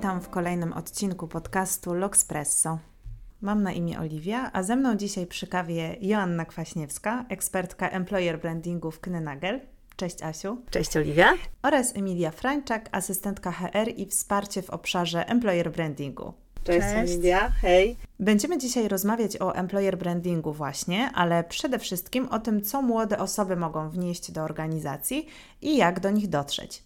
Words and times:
Witam 0.00 0.20
w 0.20 0.28
kolejnym 0.28 0.72
odcinku 0.72 1.28
podcastu 1.28 1.90
L'Oxpresso. 1.90 2.78
Mam 3.40 3.62
na 3.62 3.72
imię 3.72 4.00
Oliwia, 4.00 4.50
a 4.52 4.62
ze 4.62 4.76
mną 4.76 4.96
dzisiaj 4.96 5.26
przy 5.26 5.46
kawie 5.46 5.96
Joanna 6.00 6.44
Kwaśniewska, 6.44 7.24
ekspertka 7.28 7.88
employer 7.88 8.40
brandingu 8.40 8.90
w 8.90 9.00
Knynagel. 9.00 9.60
Cześć 9.96 10.22
Asiu. 10.22 10.58
Cześć 10.70 10.96
Oliwia. 10.96 11.32
Oraz 11.62 11.96
Emilia 11.96 12.30
Frańczak, 12.30 12.88
asystentka 12.92 13.52
HR 13.52 13.88
i 13.96 14.06
wsparcie 14.06 14.62
w 14.62 14.70
obszarze 14.70 15.28
employer 15.28 15.72
brandingu. 15.72 16.32
Cześć, 16.64 16.86
Cześć. 16.86 17.12
Emilia, 17.12 17.50
hej. 17.50 17.96
Będziemy 18.20 18.58
dzisiaj 18.58 18.88
rozmawiać 18.88 19.40
o 19.40 19.54
employer 19.54 19.98
brandingu 19.98 20.52
właśnie, 20.52 21.10
ale 21.14 21.44
przede 21.44 21.78
wszystkim 21.78 22.28
o 22.28 22.38
tym, 22.38 22.62
co 22.62 22.82
młode 22.82 23.18
osoby 23.18 23.56
mogą 23.56 23.90
wnieść 23.90 24.30
do 24.30 24.42
organizacji 24.42 25.26
i 25.62 25.76
jak 25.76 26.00
do 26.00 26.10
nich 26.10 26.28
dotrzeć. 26.28 26.82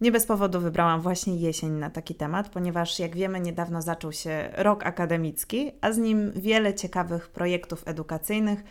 Nie 0.00 0.12
bez 0.12 0.26
powodu 0.26 0.60
wybrałam 0.60 1.00
właśnie 1.00 1.36
jesień 1.36 1.72
na 1.72 1.90
taki 1.90 2.14
temat, 2.14 2.48
ponieważ 2.48 2.98
jak 2.98 3.16
wiemy, 3.16 3.40
niedawno 3.40 3.82
zaczął 3.82 4.12
się 4.12 4.48
rok 4.52 4.86
akademicki, 4.86 5.72
a 5.80 5.92
z 5.92 5.98
nim 5.98 6.32
wiele 6.36 6.74
ciekawych 6.74 7.28
projektów 7.28 7.82
edukacyjnych, 7.86 8.64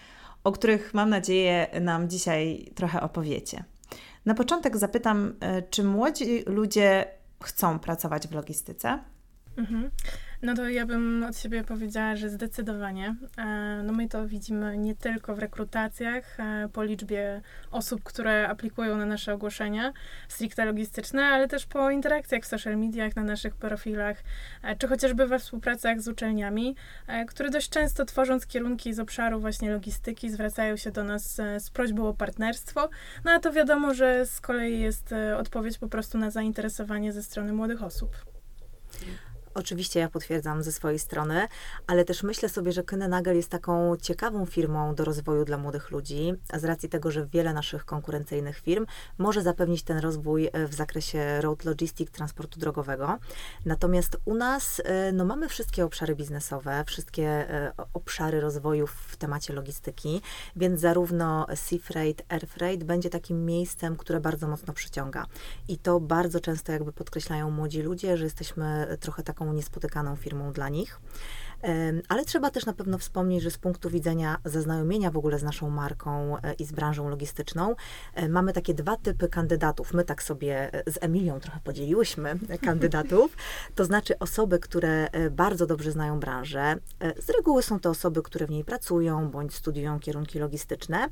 o 0.44 0.52
których 0.52 0.94
mam 0.94 1.10
nadzieję 1.10 1.68
nam 1.82 2.10
dzisiaj 2.10 2.72
trochę 2.76 3.02
opowiecie. 3.02 3.64
Na 4.26 4.34
początek 4.34 4.78
zapytam, 4.78 5.34
e, 5.40 5.62
czy 5.62 5.84
młodzi 5.84 6.44
ludzie 6.46 7.06
chcą 7.44 7.80
pracować 7.80 8.28
w 8.28 8.32
logistyce? 8.32 9.00
Mhm. 9.58 9.92
No 10.44 10.54
to 10.56 10.70
ja 10.70 10.86
bym 10.86 11.24
od 11.24 11.38
siebie 11.38 11.64
powiedziała, 11.64 12.16
że 12.16 12.30
zdecydowanie. 12.30 13.16
E, 13.38 13.82
No 13.84 13.94
my 13.94 14.10
to 14.10 14.28
widzimy 14.28 14.78
nie 14.78 14.96
tylko 14.96 15.36
w 15.36 15.40
rekrutacjach, 15.40 16.40
e, 16.40 16.70
po 16.74 16.84
liczbie 16.84 17.42
osób, 17.72 18.04
które 18.04 18.48
aplikują 18.48 18.98
na 18.98 19.06
nasze 19.06 19.34
ogłoszenia 19.34 19.94
stricte 20.28 20.66
logistyczne, 20.66 21.24
ale 21.24 21.48
też 21.48 21.66
po 21.66 21.90
interakcjach 21.90 22.44
w 22.44 22.46
social 22.46 22.78
mediach, 22.78 23.16
na 23.16 23.24
naszych 23.24 23.56
profilach, 23.56 24.24
e, 24.64 24.76
czy 24.76 24.88
chociażby 24.88 25.28
we 25.28 25.40
współpracach 25.40 26.02
z 26.02 26.08
uczelniami, 26.08 26.76
które 27.28 27.50
dość 27.50 27.70
często 27.70 28.06
tworząc 28.06 28.48
kierunki 28.48 28.94
z 28.94 29.00
obszaru 29.00 29.40
właśnie 29.40 29.72
logistyki 29.72 30.30
zwracają 30.30 30.78
się 30.78 30.92
do 30.92 31.04
nas 31.04 31.36
z 31.36 31.70
prośbą 31.70 32.08
o 32.08 32.14
partnerstwo. 32.14 32.90
No 33.26 33.32
a 33.32 33.40
to 33.40 33.52
wiadomo, 33.52 33.94
że 33.94 34.26
z 34.26 34.42
kolei 34.42 34.80
jest 34.80 35.16
odpowiedź 35.38 35.78
po 35.78 35.88
prostu 35.88 36.18
na 36.18 36.32
zainteresowanie 36.32 37.14
ze 37.14 37.24
strony 37.24 37.54
młodych 37.54 37.84
osób. 37.84 38.10
Oczywiście 39.54 40.00
ja 40.00 40.10
potwierdzam 40.10 40.64
ze 40.64 40.72
swojej 40.72 41.00
strony, 41.00 41.48
ale 41.88 42.06
też 42.06 42.24
myślę 42.24 42.50
sobie, 42.50 42.72
że 42.72 42.84
Nagel 43.10 43.36
jest 43.36 43.50
taką 43.50 43.98
ciekawą 43.98 44.46
firmą 44.46 44.96
do 44.96 45.06
rozwoju 45.06 45.46
dla 45.46 45.58
młodych 45.58 45.92
ludzi, 45.92 46.34
z 46.54 46.64
racji 46.64 46.90
tego, 46.90 47.12
że 47.12 47.26
wiele 47.26 47.54
naszych 47.54 47.86
konkurencyjnych 47.86 48.60
firm 48.60 48.86
może 49.18 49.42
zapewnić 49.42 49.84
ten 49.84 49.98
rozwój 49.98 50.50
e, 50.54 50.68
w 50.68 50.74
zakresie 50.74 51.42
road 51.42 51.66
logistic, 51.66 52.12
transportu 52.12 52.60
drogowego. 52.60 53.18
Natomiast 53.66 54.18
u 54.26 54.36
nas 54.36 54.82
e, 54.86 55.12
no, 55.12 55.26
mamy 55.26 55.50
wszystkie 55.50 55.86
obszary 55.86 56.16
biznesowe, 56.16 56.84
wszystkie 56.88 57.28
e, 57.28 57.72
obszary 57.94 58.42
rozwoju 58.42 58.88
w 58.88 59.18
temacie 59.18 59.54
logistyki, 59.54 60.22
więc 60.56 60.80
zarówno 60.80 61.48
sea 61.56 61.80
freight, 61.80 62.26
air 62.30 62.48
freight 62.48 62.84
będzie 62.84 63.10
takim 63.10 63.46
miejscem, 63.46 63.96
które 63.96 64.20
bardzo 64.20 64.48
mocno 64.48 64.74
przyciąga. 64.74 65.26
I 65.68 65.78
to 65.78 66.00
bardzo 66.00 66.40
często 66.40 66.72
jakby 66.72 66.94
podkreślają 66.94 67.52
młodzi 67.52 67.82
ludzie, 67.82 68.18
że 68.18 68.24
jesteśmy 68.24 68.98
trochę 69.00 69.24
taką 69.24 69.43
niespotykaną 69.52 70.16
firmą 70.16 70.52
dla 70.52 70.70
nich. 70.70 71.00
Ale 72.10 72.26
trzeba 72.26 72.50
też 72.52 72.66
na 72.66 72.74
pewno 72.74 72.98
wspomnieć, 72.98 73.44
że 73.44 73.52
z 73.52 73.58
punktu 73.58 73.90
widzenia 73.90 74.38
zaznajomienia 74.46 75.12
w 75.12 75.18
ogóle 75.18 75.40
z 75.40 75.44
naszą 75.44 75.70
marką 75.70 76.38
e, 76.38 76.54
i 76.54 76.66
z 76.66 76.72
branżą 76.72 77.10
logistyczną, 77.10 77.76
e, 78.14 78.30
mamy 78.30 78.54
takie 78.54 78.74
dwa 78.74 78.98
typy 78.98 79.28
kandydatów. 79.28 79.94
My 79.94 80.04
tak 80.04 80.24
sobie 80.24 80.74
e, 80.74 80.92
z 80.92 80.98
Emilią 81.02 81.40
trochę 81.40 81.60
podzieliłyśmy 81.64 82.40
kandydatów. 82.66 83.38
To 83.76 83.86
znaczy 83.86 84.20
osoby, 84.20 84.60
które 84.60 85.08
bardzo 85.32 85.66
dobrze 85.66 85.92
znają 85.92 86.20
branżę. 86.20 86.76
Z 87.20 87.30
reguły 87.30 87.64
są 87.64 87.80
to 87.80 87.90
osoby, 87.90 88.22
które 88.22 88.48
w 88.48 88.50
niej 88.50 88.64
pracują 88.64 89.32
bądź 89.32 89.56
studiują 89.56 90.00
kierunki 90.00 90.40
logistyczne. 90.40 91.08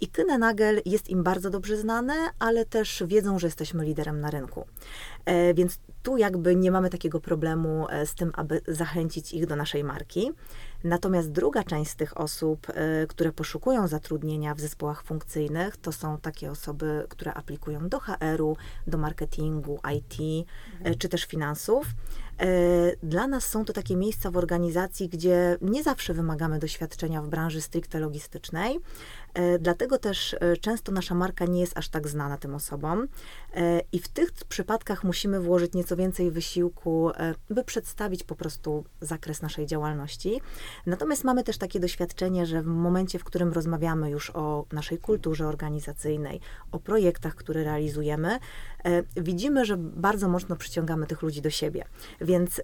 I 0.00 0.08
Nagel 0.38 0.82
jest 0.84 1.08
im 1.08 1.22
bardzo 1.22 1.50
dobrze 1.50 1.76
znane, 1.76 2.14
ale 2.38 2.64
też 2.64 3.02
wiedzą, 3.06 3.38
że 3.38 3.46
jesteśmy 3.46 3.84
liderem 3.84 4.20
na 4.20 4.30
rynku. 4.30 4.66
Więc 5.54 5.78
tu 6.06 6.16
jakby 6.16 6.56
nie 6.56 6.70
mamy 6.70 6.90
takiego 6.90 7.20
problemu 7.20 7.86
e, 7.90 8.06
z 8.06 8.14
tym, 8.14 8.32
aby 8.34 8.60
zachęcić 8.68 9.32
ich 9.32 9.46
do 9.46 9.56
naszej 9.56 9.84
marki. 9.84 10.32
Natomiast 10.84 11.30
druga 11.32 11.64
część 11.64 11.90
z 11.90 11.96
tych 11.96 12.20
osób, 12.20 12.66
e, 12.68 13.06
które 13.06 13.32
poszukują 13.32 13.88
zatrudnienia 13.88 14.54
w 14.54 14.60
zespołach 14.60 15.02
funkcyjnych, 15.02 15.76
to 15.76 15.92
są 15.92 16.18
takie 16.18 16.50
osoby, 16.50 17.06
które 17.08 17.34
aplikują 17.34 17.88
do 17.88 18.00
HR-u, 18.00 18.56
do 18.86 18.98
marketingu, 18.98 19.80
IT 19.96 20.46
e, 20.84 20.94
czy 20.94 21.08
też 21.08 21.24
finansów. 21.24 21.86
Dla 23.02 23.26
nas 23.26 23.44
są 23.46 23.64
to 23.64 23.72
takie 23.72 23.96
miejsca 23.96 24.30
w 24.30 24.36
organizacji, 24.36 25.08
gdzie 25.08 25.58
nie 25.60 25.82
zawsze 25.82 26.14
wymagamy 26.14 26.58
doświadczenia 26.58 27.22
w 27.22 27.28
branży 27.28 27.60
stricte 27.60 28.00
logistycznej, 28.00 28.80
Dlatego 29.60 29.98
też 29.98 30.36
e, 30.40 30.56
często 30.56 30.92
nasza 30.92 31.14
marka 31.14 31.44
nie 31.44 31.60
jest 31.60 31.78
aż 31.78 31.88
tak 31.88 32.08
znana 32.08 32.38
tym 32.38 32.54
osobom 32.54 33.08
E, 33.56 33.80
i 33.92 33.98
w 33.98 34.08
tych 34.08 34.32
przypadkach 34.48 35.04
musimy 35.04 35.40
włożyć 35.40 35.72
nieco 35.72 35.96
więcej 35.96 36.30
wysiłku, 36.30 37.10
e, 37.10 37.34
by 37.50 37.64
przedstawić 37.64 38.24
po 38.24 38.34
prostu 38.34 38.84
zakres 39.00 39.42
naszej 39.42 39.66
działalności. 39.66 40.40
Natomiast 40.86 41.24
mamy 41.24 41.44
też 41.44 41.58
takie 41.58 41.80
doświadczenie, 41.80 42.46
że 42.46 42.62
w 42.62 42.66
momencie, 42.66 43.18
w 43.18 43.24
którym 43.24 43.52
rozmawiamy 43.52 44.10
już 44.10 44.30
o 44.30 44.64
naszej 44.72 44.98
kulturze 44.98 45.46
organizacyjnej, 45.46 46.40
o 46.72 46.78
projektach, 46.78 47.34
które 47.34 47.64
realizujemy, 47.64 48.38
e, 48.84 49.02
widzimy, 49.16 49.64
że 49.64 49.76
bardzo 49.76 50.28
mocno 50.28 50.56
przyciągamy 50.56 51.06
tych 51.06 51.22
ludzi 51.22 51.42
do 51.42 51.50
siebie. 51.50 51.84
Więc 52.20 52.58
e, 52.58 52.62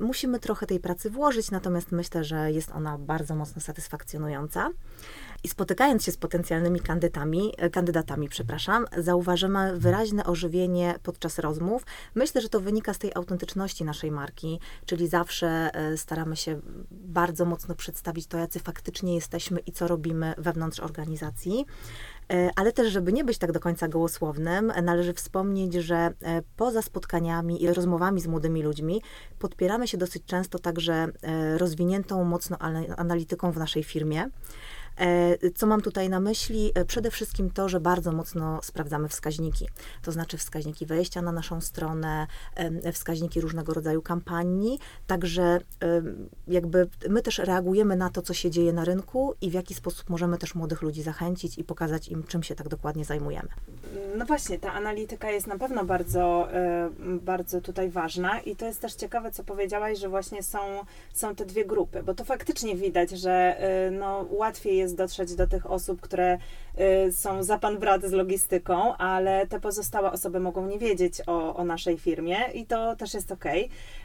musimy 0.00 0.38
trochę 0.38 0.66
tej 0.66 0.80
pracy 0.80 1.10
włożyć, 1.10 1.50
natomiast 1.50 1.92
myślę, 1.92 2.24
że 2.24 2.52
jest 2.52 2.70
ona 2.72 2.98
bardzo 2.98 3.34
mocno 3.34 3.60
satysfakcjonująca. 3.60 4.70
I 5.44 5.48
spotykając 5.48 6.04
się 6.04 6.12
z 6.12 6.16
potencjalnymi 6.16 6.80
kandydatami, 6.80 7.52
e, 7.58 7.70
kandydatami, 7.70 8.28
przepraszam, 8.28 8.86
zauważymy 8.98 9.78
wyraźne 9.78 10.24
ożywienie 10.24 10.94
podczas 11.02 11.38
rozmów. 11.38 11.86
Myślę, 12.14 12.40
że 12.40 12.48
to 12.48 12.60
wynika 12.60 12.94
z 12.94 12.98
tej 12.98 13.12
autentyczności 13.14 13.84
naszej 13.84 14.10
marki, 14.10 14.60
czyli 14.86 15.08
zawsze 15.08 15.70
e, 15.74 15.96
staramy 15.96 16.36
się 16.36 16.60
bardzo 16.90 17.44
mocno 17.44 17.74
przedstawić 17.74 18.26
to, 18.26 18.38
jacy 18.38 18.60
faktycznie 18.60 19.14
jesteśmy 19.14 19.60
i 19.60 19.72
co 19.72 19.88
robimy 19.88 20.34
wewnątrz 20.38 20.80
organizacji. 20.80 21.66
E, 22.32 22.50
Ale 22.56 22.72
też, 22.72 22.92
żeby 22.92 23.12
nie 23.12 23.24
być 23.24 23.38
tak 23.38 23.52
do 23.52 23.60
końca 23.60 23.88
gołosłownym, 23.88 24.72
należy 24.82 25.14
wspomnieć, 25.14 25.74
że 25.74 26.12
poza 26.56 26.82
spotkaniami 26.82 27.62
i 27.62 27.72
rozmowami 27.72 28.20
z 28.20 28.26
młodymi 28.26 28.62
ludźmi 28.62 29.02
podpieramy 29.38 29.88
się 29.88 29.98
dosyć 29.98 30.24
często 30.24 30.58
także 30.58 31.08
rozwiniętą 31.56 32.24
mocno 32.24 32.58
ana- 32.58 32.96
analityką 32.96 33.52
w 33.52 33.56
naszej 33.56 33.84
firmie. 33.84 34.30
E, 34.98 35.50
Co 35.50 35.66
mam 35.66 35.80
tutaj 35.80 36.08
na 36.08 36.20
myśli? 36.20 36.72
E, 36.74 36.84
Przede 36.84 37.10
wszystkim 37.10 37.50
to, 37.50 37.68
że 37.68 37.80
bardzo 37.80 38.12
mocno 38.12 38.60
sprawdzamy 38.62 39.08
wskaźniki. 39.08 39.68
To 40.02 40.12
znaczy 40.12 40.36
wskaźniki 40.38 40.86
wejścia 40.86 41.22
na 41.22 41.32
naszą 41.32 41.60
stronę, 41.60 42.26
wskaźniki 42.92 43.40
różnego 43.40 43.74
rodzaju 43.74 44.02
kampanii. 44.02 44.78
Także 45.06 45.60
jakby 46.48 46.88
my 47.08 47.22
też 47.22 47.38
reagujemy 47.38 47.96
na 47.96 48.10
to, 48.10 48.22
co 48.22 48.34
się 48.34 48.50
dzieje 48.50 48.72
na 48.72 48.84
rynku 48.84 49.34
i 49.40 49.50
w 49.50 49.52
jaki 49.52 49.74
sposób 49.74 50.10
możemy 50.10 50.38
też 50.38 50.54
młodych 50.54 50.82
ludzi 50.82 51.02
zachęcić 51.02 51.58
i 51.58 51.64
pokazać 51.64 52.08
im, 52.08 52.24
czym 52.24 52.42
się 52.42 52.54
tak 52.54 52.68
dokładnie 52.68 53.04
zajmujemy. 53.04 53.48
No 54.16 54.24
właśnie, 54.26 54.58
ta 54.58 54.72
analityka 54.72 55.30
jest 55.30 55.46
na 55.46 55.58
pewno 55.58 55.84
bardzo, 55.84 56.48
bardzo 57.22 57.60
tutaj 57.60 57.90
ważna 57.90 58.40
i 58.40 58.56
to 58.56 58.66
jest 58.66 58.80
też 58.80 58.94
ciekawe, 58.94 59.30
co 59.30 59.44
powiedziałaś, 59.44 59.98
że 59.98 60.08
właśnie 60.08 60.42
są, 60.42 60.58
są 61.12 61.34
te 61.34 61.46
dwie 61.46 61.64
grupy, 61.64 62.02
bo 62.02 62.14
to 62.14 62.24
faktycznie 62.24 62.76
widać, 62.76 63.10
że 63.10 63.30
e, 63.58 63.90
no, 63.90 64.26
łatwiej 64.30 64.76
jest 64.76 64.89
dotrzeć 64.94 65.34
do 65.34 65.46
tych 65.46 65.70
osób, 65.70 66.00
które 66.00 66.38
e, 66.76 67.12
są 67.12 67.42
za 67.42 67.58
pan 67.58 67.78
brat 67.78 68.02
z 68.02 68.12
logistyką, 68.12 68.96
ale 68.96 69.46
te 69.46 69.60
pozostałe 69.60 70.12
osoby 70.12 70.40
mogą 70.40 70.66
nie 70.66 70.78
wiedzieć 70.78 71.22
o, 71.26 71.56
o 71.56 71.64
naszej 71.64 71.98
firmie 71.98 72.36
i 72.54 72.66
to 72.66 72.96
też 72.96 73.14
jest 73.14 73.32
ok. 73.32 73.44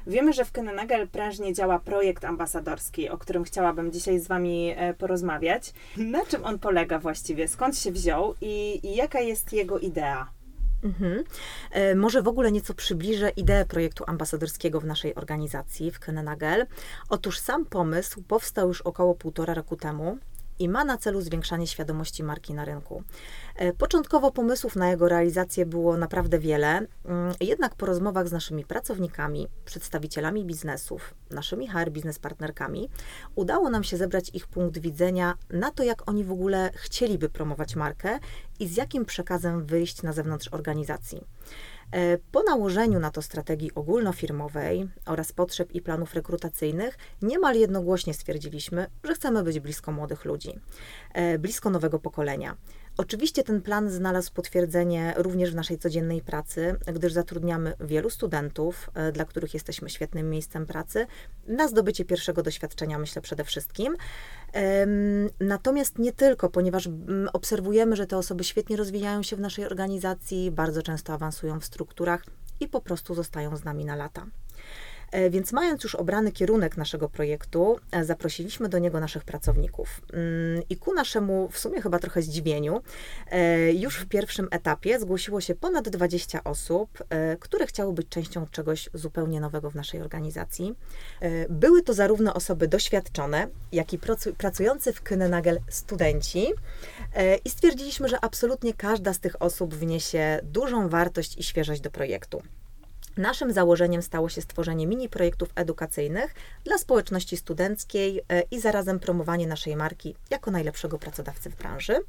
Wiemy, 0.07 0.33
że 0.33 0.45
w 0.45 0.51
Kenenagel 0.51 1.07
prężnie 1.07 1.53
działa 1.53 1.79
projekt 1.79 2.25
ambasadorski, 2.25 3.09
o 3.09 3.17
którym 3.17 3.43
chciałabym 3.43 3.91
dzisiaj 3.91 4.19
z 4.19 4.27
Wami 4.27 4.73
e, 4.77 4.93
porozmawiać. 4.93 5.73
Na 5.97 6.25
czym 6.25 6.45
on 6.45 6.59
polega 6.59 6.99
właściwie? 6.99 7.47
Skąd 7.47 7.77
się 7.77 7.91
wziął 7.91 8.35
i, 8.41 8.79
i 8.83 8.95
jaka 8.95 9.19
jest 9.19 9.53
jego 9.53 9.79
idea? 9.79 10.35
Mhm. 10.85 11.23
E, 11.71 11.95
może 11.95 12.21
w 12.21 12.27
ogóle 12.27 12.51
nieco 12.51 12.73
przybliżę 12.73 13.29
ideę 13.29 13.65
projektu 13.65 14.03
ambasadorskiego 14.07 14.79
w 14.79 14.85
naszej 14.85 15.15
organizacji, 15.15 15.91
w 15.91 15.99
Könenagel. 15.99 16.65
Otóż 17.09 17.39
sam 17.39 17.65
pomysł 17.65 18.23
powstał 18.27 18.67
już 18.67 18.81
około 18.81 19.15
półtora 19.15 19.53
roku 19.53 19.75
temu 19.75 20.17
i 20.59 20.69
ma 20.69 20.83
na 20.83 20.97
celu 20.97 21.21
zwiększanie 21.21 21.67
świadomości 21.67 22.23
marki 22.23 22.53
na 22.53 22.65
rynku. 22.65 23.03
E, 23.55 23.73
początkowo 23.73 24.31
pomysłów 24.31 24.75
na 24.75 24.89
jego 24.89 25.09
realizację 25.09 25.65
było 25.65 25.97
naprawdę 25.97 26.39
wiele, 26.39 26.67
mm, 27.05 27.33
jednak 27.41 27.75
po 27.75 27.85
rozmowach 27.85 28.27
z 28.27 28.31
naszymi 28.31 28.65
pracownikami, 28.65 29.47
przedstawicielami 29.65 30.45
biznesów, 30.45 31.15
naszymi 31.29 31.67
HR 31.67 31.91
biznes 31.91 32.19
partnerkami, 32.19 32.89
udało 33.35 33.69
nam 33.69 33.83
się 33.83 33.97
zebrać 33.97 34.29
ich 34.33 34.47
punkt 34.47 34.77
widzenia 34.77 35.33
na 35.49 35.71
to, 35.71 35.83
jak 35.83 36.09
oni 36.09 36.23
w 36.23 36.31
ogóle 36.31 36.71
chcieliby 36.73 37.29
promować 37.29 37.75
markę 37.75 38.19
i 38.59 38.67
z 38.67 38.77
jakim 38.77 39.05
przekazem 39.05 39.65
wyjść 39.65 40.03
na 40.03 40.13
zewnątrz 40.13 40.47
organizacji. 40.51 41.21
E, 41.91 42.17
po 42.31 42.43
nałożeniu 42.43 42.99
na 42.99 43.11
to 43.11 43.21
strategii 43.21 43.75
ogólnofirmowej 43.75 44.87
oraz 45.05 45.31
potrzeb 45.31 45.71
i 45.71 45.81
planów 45.81 46.13
rekrutacyjnych, 46.13 46.97
niemal 47.21 47.55
jednogłośnie 47.55 48.13
stwierdziliśmy, 48.13 48.87
że 49.03 49.13
chcemy 49.13 49.43
być 49.43 49.59
blisko 49.59 49.91
młodych 49.91 50.25
ludzi, 50.25 50.59
e, 51.13 51.39
blisko 51.39 51.69
nowego 51.69 51.99
pokolenia. 51.99 52.57
Oczywiście 52.97 53.43
ten 53.43 53.61
plan 53.61 53.89
znalazł 53.91 54.33
potwierdzenie 54.33 55.13
również 55.17 55.51
w 55.51 55.55
naszej 55.55 55.77
codziennej 55.77 56.21
pracy, 56.21 56.75
gdyż 56.93 57.13
zatrudniamy 57.13 57.73
wielu 57.79 58.09
studentów, 58.09 58.89
e, 58.93 59.11
dla 59.11 59.25
których 59.25 59.53
jesteśmy 59.53 59.89
świetnym 59.89 60.29
miejscem 60.29 60.65
pracy, 60.65 61.07
na 61.47 61.67
zdobycie 61.67 62.05
pierwszego 62.05 62.43
doświadczenia, 62.43 62.99
myślę 62.99 63.21
przede 63.21 63.43
wszystkim. 63.43 63.95
Natomiast 65.39 65.99
nie 65.99 66.11
tylko, 66.11 66.49
ponieważ 66.49 66.87
mm, 66.87 67.29
obserwujemy, 67.33 67.95
że 67.95 68.07
te 68.07 68.17
osoby 68.17 68.43
świetnie 68.43 68.77
rozwijają 68.77 69.23
się 69.23 69.35
w 69.35 69.39
naszej 69.39 69.65
organizacji, 69.65 70.51
bardzo 70.51 70.81
często 70.81 71.13
awansują 71.13 71.59
w 71.59 71.65
strukturach 71.65 72.25
i 72.59 72.67
po 72.67 72.81
prostu 72.81 73.15
zostają 73.15 73.57
z 73.57 73.63
nami 73.63 73.85
na 73.85 73.95
lata. 73.95 74.25
E, 75.15 75.29
więc 75.29 75.51
mając 75.51 75.83
już 75.83 75.95
obrany 75.95 76.31
kierunek 76.31 76.77
naszego 76.77 77.09
projektu, 77.09 77.79
e, 77.91 78.05
zaprosiliśmy 78.05 78.69
do 78.69 78.79
niego 78.79 78.99
naszych 78.99 79.23
pracowników. 79.23 80.01
Mm, 80.13 80.63
I 80.69 80.77
ku 80.77 80.93
naszemu 80.93 81.49
w 81.51 81.59
sumie 81.59 81.81
chyba 81.81 81.99
trochę 81.99 82.21
zdziwieniu, 82.21 82.81
e, 83.31 83.73
już 83.73 83.97
w 83.97 84.05
pierwszym 84.05 84.47
etapie 84.51 84.99
zgłosiło 84.99 85.41
się 85.41 85.55
ponad 85.55 85.89
20 85.89 86.43
osób, 86.43 87.03
które 87.39 87.67
chciały 87.67 87.93
być 87.93 88.09
częścią 88.09 88.47
czegoś 88.47 88.89
zupełnie 88.93 89.39
nowego 89.39 89.71
w 89.71 89.75
naszej 89.75 90.01
organizacji. 90.01 90.75
Były 91.49 91.81
to 91.81 91.93
zarówno 91.93 92.33
osoby 92.33 92.67
doświadczone, 92.67 93.47
jak 93.71 93.93
i 93.93 93.99
pracujący 94.37 94.93
w 94.93 95.01
Kynenagel 95.01 95.59
studenci. 95.69 96.47
I 97.45 97.49
stwierdziliśmy, 97.49 98.09
że 98.09 98.17
absolutnie 98.21 98.73
każda 98.73 99.13
z 99.13 99.19
tych 99.19 99.41
osób 99.41 99.75
wniesie 99.75 100.39
dużą 100.43 100.89
wartość 100.89 101.37
i 101.37 101.43
świeżość 101.43 101.81
do 101.81 101.91
projektu. 101.91 102.41
Naszym 103.17 103.53
założeniem 103.53 104.01
stało 104.01 104.29
się 104.29 104.41
stworzenie 104.41 104.87
mini 104.87 105.09
projektów 105.09 105.49
edukacyjnych 105.55 106.35
dla 106.63 106.77
społeczności 106.77 107.37
studenckiej 107.37 108.21
e, 108.29 108.41
i 108.51 108.59
zarazem 108.59 108.99
promowanie 108.99 109.47
naszej 109.47 109.75
marki 109.75 110.15
jako 110.29 110.51
najlepszego 110.51 110.99
pracodawcy 110.99 111.49
w 111.49 111.55
branży. 111.55 111.99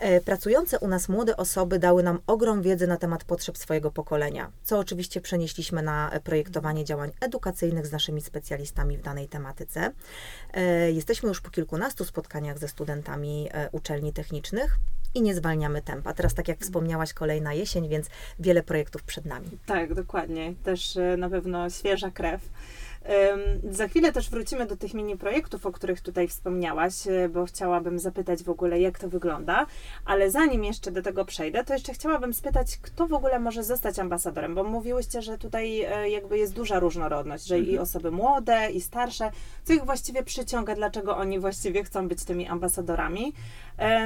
E, 0.00 0.20
pracujące 0.20 0.78
u 0.78 0.88
nas 0.88 1.08
młode 1.08 1.36
osoby 1.36 1.78
dały 1.78 2.02
nam 2.02 2.18
ogrom 2.26 2.62
wiedzy 2.62 2.86
na 2.86 2.96
temat 2.96 3.24
potrzeb 3.24 3.58
swojego 3.58 3.90
pokolenia, 3.90 4.50
co 4.62 4.78
oczywiście 4.78 5.20
przenieśliśmy 5.20 5.82
na 5.82 6.10
projektowanie 6.24 6.84
działań 6.84 7.10
edukacyjnych 7.20 7.86
z 7.86 7.92
naszymi 7.92 8.22
specjalistami 8.22 8.96
w 8.96 9.02
danej 9.02 9.28
tematyce. 9.28 9.92
E, 10.52 10.92
jesteśmy 10.92 11.28
już 11.28 11.40
po 11.40 11.50
kilkunastu 11.50 12.04
spotkaniach 12.04 12.58
ze 12.58 12.68
studentami 12.68 13.48
uczelni 13.72 14.12
technicznych 14.12 14.78
i 15.14 15.22
nie 15.22 15.34
zwalniamy 15.34 15.82
tempa. 15.82 16.12
Teraz, 16.12 16.34
tak 16.34 16.48
jak 16.48 16.58
wspomniałaś, 16.58 17.12
kolejna 17.12 17.54
jesień, 17.54 17.88
więc 17.88 18.06
wiele 18.38 18.62
projektów 18.62 19.02
przed 19.02 19.24
nami. 19.24 19.48
Tak, 19.66 19.94
dokładnie. 19.94 20.54
Też 20.64 20.96
e, 20.96 21.16
na 21.16 21.30
pewno 21.30 21.70
świeża 21.70 22.10
krew. 22.10 22.40
Za 23.70 23.88
chwilę 23.88 24.12
też 24.12 24.30
wrócimy 24.30 24.66
do 24.66 24.76
tych 24.76 24.94
mini 24.94 25.16
projektów, 25.16 25.66
o 25.66 25.72
których 25.72 26.00
tutaj 26.00 26.28
wspomniałaś, 26.28 27.06
e, 27.06 27.28
bo 27.28 27.44
chciałabym 27.44 27.98
zapytać 27.98 28.42
w 28.42 28.50
ogóle, 28.50 28.80
jak 28.80 28.98
to 28.98 29.08
wygląda. 29.08 29.66
Ale 30.04 30.30
zanim 30.30 30.64
jeszcze 30.64 30.90
do 30.90 31.02
tego 31.02 31.24
przejdę, 31.24 31.64
to 31.64 31.72
jeszcze 31.72 31.92
chciałabym 31.92 32.34
spytać, 32.34 32.78
kto 32.82 33.06
w 33.06 33.12
ogóle 33.12 33.38
może 33.38 33.64
zostać 33.64 33.98
ambasadorem, 33.98 34.54
bo 34.54 34.64
mówiłyście, 34.64 35.22
że 35.22 35.38
tutaj 35.38 35.80
e, 35.80 36.10
jakby 36.10 36.38
jest 36.38 36.54
duża 36.54 36.78
różnorodność, 36.78 37.46
że 37.46 37.54
mhm. 37.56 37.74
i 37.74 37.78
osoby 37.78 38.10
młode, 38.10 38.70
i 38.70 38.80
starsze, 38.80 39.30
co 39.64 39.72
ich 39.72 39.84
właściwie 39.84 40.22
przyciąga, 40.22 40.74
dlaczego 40.74 41.16
oni 41.16 41.38
właściwie 41.38 41.84
chcą 41.84 42.08
być 42.08 42.24
tymi 42.24 42.48
ambasadorami. 42.48 43.32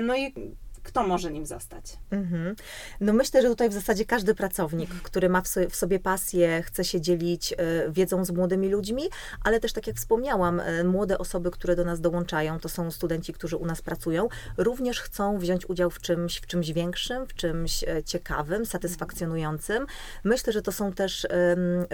No 0.02 0.16
i 0.16 0.34
kto 0.84 1.06
może 1.06 1.32
nim 1.32 1.46
zostać? 1.46 1.98
Mhm. 2.10 2.56
No 3.00 3.12
myślę, 3.12 3.42
że 3.42 3.48
tutaj 3.48 3.68
w 3.68 3.72
zasadzie 3.72 4.04
każdy 4.04 4.34
pracownik, 4.34 4.90
który 4.90 5.28
ma 5.28 5.42
w 5.70 5.76
sobie 5.76 5.98
pasję, 5.98 6.62
chce 6.62 6.84
się 6.84 7.00
dzielić 7.00 7.52
e, 7.52 7.56
wiedzą 7.90 8.24
z 8.24 8.30
młodymi 8.30 8.68
ludźmi, 8.68 9.02
ale 9.44 9.60
też 9.60 9.72
tak 9.72 9.86
jak 9.86 9.96
wspomniałam, 9.96 10.60
e, 10.60 10.84
młode 10.84 11.18
osoby, 11.18 11.50
które 11.50 11.76
do 11.76 11.84
nas 11.84 12.00
dołączają, 12.00 12.60
to 12.60 12.68
są 12.68 12.90
studenci, 12.90 13.32
którzy 13.32 13.56
u 13.56 13.66
nas 13.66 13.82
pracują, 13.82 14.28
również 14.56 15.00
chcą 15.00 15.38
wziąć 15.38 15.68
udział 15.68 15.90
w 15.90 16.00
czymś, 16.00 16.38
w 16.38 16.46
czymś 16.46 16.72
większym, 16.72 17.26
w 17.26 17.34
czymś 17.34 17.84
e, 17.84 18.02
ciekawym, 18.02 18.66
satysfakcjonującym. 18.66 19.86
Myślę, 20.24 20.52
że 20.52 20.62
to 20.62 20.72
są 20.72 20.92
też 20.92 21.26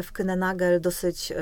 w 0.03 0.13
Kynenagel 0.13 0.81
dosyć 0.81 1.33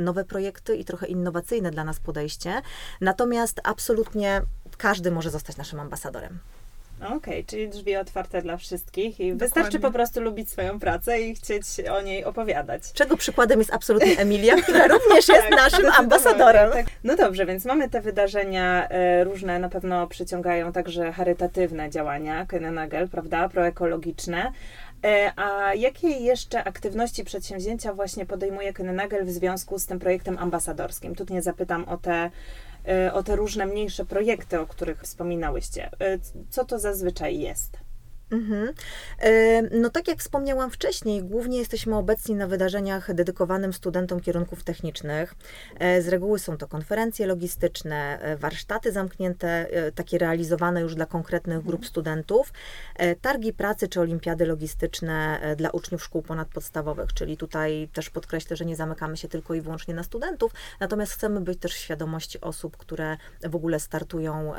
nowe 0.00 0.24
projekty 0.24 0.76
i 0.76 0.84
trochę 0.84 1.06
innowacyjne 1.06 1.70
dla 1.70 1.84
nas 1.84 2.00
podejście. 2.00 2.62
Natomiast 3.00 3.60
absolutnie 3.64 4.42
każdy 4.78 5.10
może 5.10 5.30
zostać 5.30 5.56
naszym 5.56 5.80
ambasadorem. 5.80 6.38
Okej, 7.02 7.16
okay, 7.16 7.44
czyli 7.44 7.68
drzwi 7.68 7.96
otwarte 7.96 8.42
dla 8.42 8.56
wszystkich 8.56 9.20
i 9.20 9.24
Dokładnie. 9.24 9.34
wystarczy 9.34 9.80
po 9.80 9.90
prostu 9.90 10.20
lubić 10.20 10.50
swoją 10.50 10.80
pracę 10.80 11.20
i 11.20 11.34
chcieć 11.34 11.64
o 11.90 12.00
niej 12.00 12.24
opowiadać. 12.24 12.92
Czego 12.92 13.16
przykładem 13.16 13.58
jest 13.58 13.72
absolutnie 13.74 14.18
Emilia, 14.18 14.56
która 14.62 14.86
również 14.86 15.28
jest 15.28 15.42
tak, 15.42 15.50
naszym 15.50 15.86
ambasadorem. 15.98 16.72
Tak. 16.72 16.86
No 17.04 17.16
dobrze, 17.16 17.46
więc 17.46 17.64
mamy 17.64 17.90
te 17.90 18.00
wydarzenia 18.00 18.88
e, 18.88 19.24
różne, 19.24 19.58
na 19.58 19.68
pewno 19.68 20.06
przyciągają 20.06 20.72
także 20.72 21.12
charytatywne 21.12 21.90
działania 21.90 22.46
Kenenagel, 22.46 23.08
prawda, 23.08 23.48
proekologiczne. 23.48 24.52
E, 25.04 25.32
a 25.36 25.74
jakie 25.74 26.08
jeszcze 26.08 26.64
aktywności, 26.64 27.24
przedsięwzięcia 27.24 27.92
właśnie 27.92 28.26
podejmuje 28.26 28.72
Kenenagel 28.72 29.24
w 29.24 29.30
związku 29.30 29.78
z 29.78 29.86
tym 29.86 29.98
projektem 29.98 30.38
ambasadorskim? 30.38 31.14
Tu 31.14 31.24
nie 31.30 31.42
zapytam 31.42 31.84
o 31.84 31.96
te 31.96 32.30
o 33.12 33.22
te 33.22 33.36
różne 33.36 33.66
mniejsze 33.66 34.04
projekty, 34.04 34.60
o 34.60 34.66
których 34.66 35.02
wspominałyście. 35.02 35.90
E, 36.00 36.18
co 36.50 36.64
to 36.64 36.78
zazwyczaj 36.78 37.40
jest? 37.40 37.81
Mhm. 38.32 38.72
E, 39.18 39.62
no 39.62 39.90
tak 39.90 40.08
jak 40.08 40.18
wspomniałam 40.18 40.70
wcześniej, 40.70 41.24
głównie 41.24 41.58
jesteśmy 41.58 41.96
obecni 41.96 42.34
na 42.34 42.46
wydarzeniach 42.46 43.14
dedykowanym 43.14 43.72
studentom 43.72 44.20
kierunków 44.20 44.64
technicznych. 44.64 45.34
E, 45.78 46.02
z 46.02 46.08
reguły 46.08 46.38
są 46.38 46.56
to 46.56 46.68
konferencje 46.68 47.26
logistyczne, 47.26 48.18
e, 48.20 48.36
warsztaty 48.36 48.92
zamknięte, 48.92 49.66
takie 49.94 50.18
realizowane 50.18 50.80
już 50.80 50.94
dla 50.94 51.06
konkretnych 51.06 51.58
grup 51.58 51.80
mhm. 51.80 51.88
studentów, 51.88 52.52
targi 53.20 53.52
pracy 53.52 53.88
czy 53.88 54.00
olimpiady 54.00 54.46
logistyczne 54.46 55.40
dla 55.56 55.70
uczniów 55.70 56.04
szkół 56.04 56.22
ponadpodstawowych, 56.22 57.12
czyli 57.14 57.36
tutaj 57.36 57.88
też 57.92 58.10
podkreślę, 58.10 58.56
że 58.56 58.64
nie 58.64 58.76
zamykamy 58.76 59.16
się 59.16 59.28
tylko 59.28 59.54
i 59.54 59.60
wyłącznie 59.60 59.94
na 59.94 60.02
studentów, 60.02 60.52
natomiast 60.80 61.12
chcemy 61.12 61.40
być 61.40 61.58
też 61.58 61.74
w 61.74 61.78
świadomości 61.78 62.40
osób, 62.40 62.76
które 62.76 63.16
w 63.42 63.56
ogóle 63.56 63.80
startują 63.80 64.52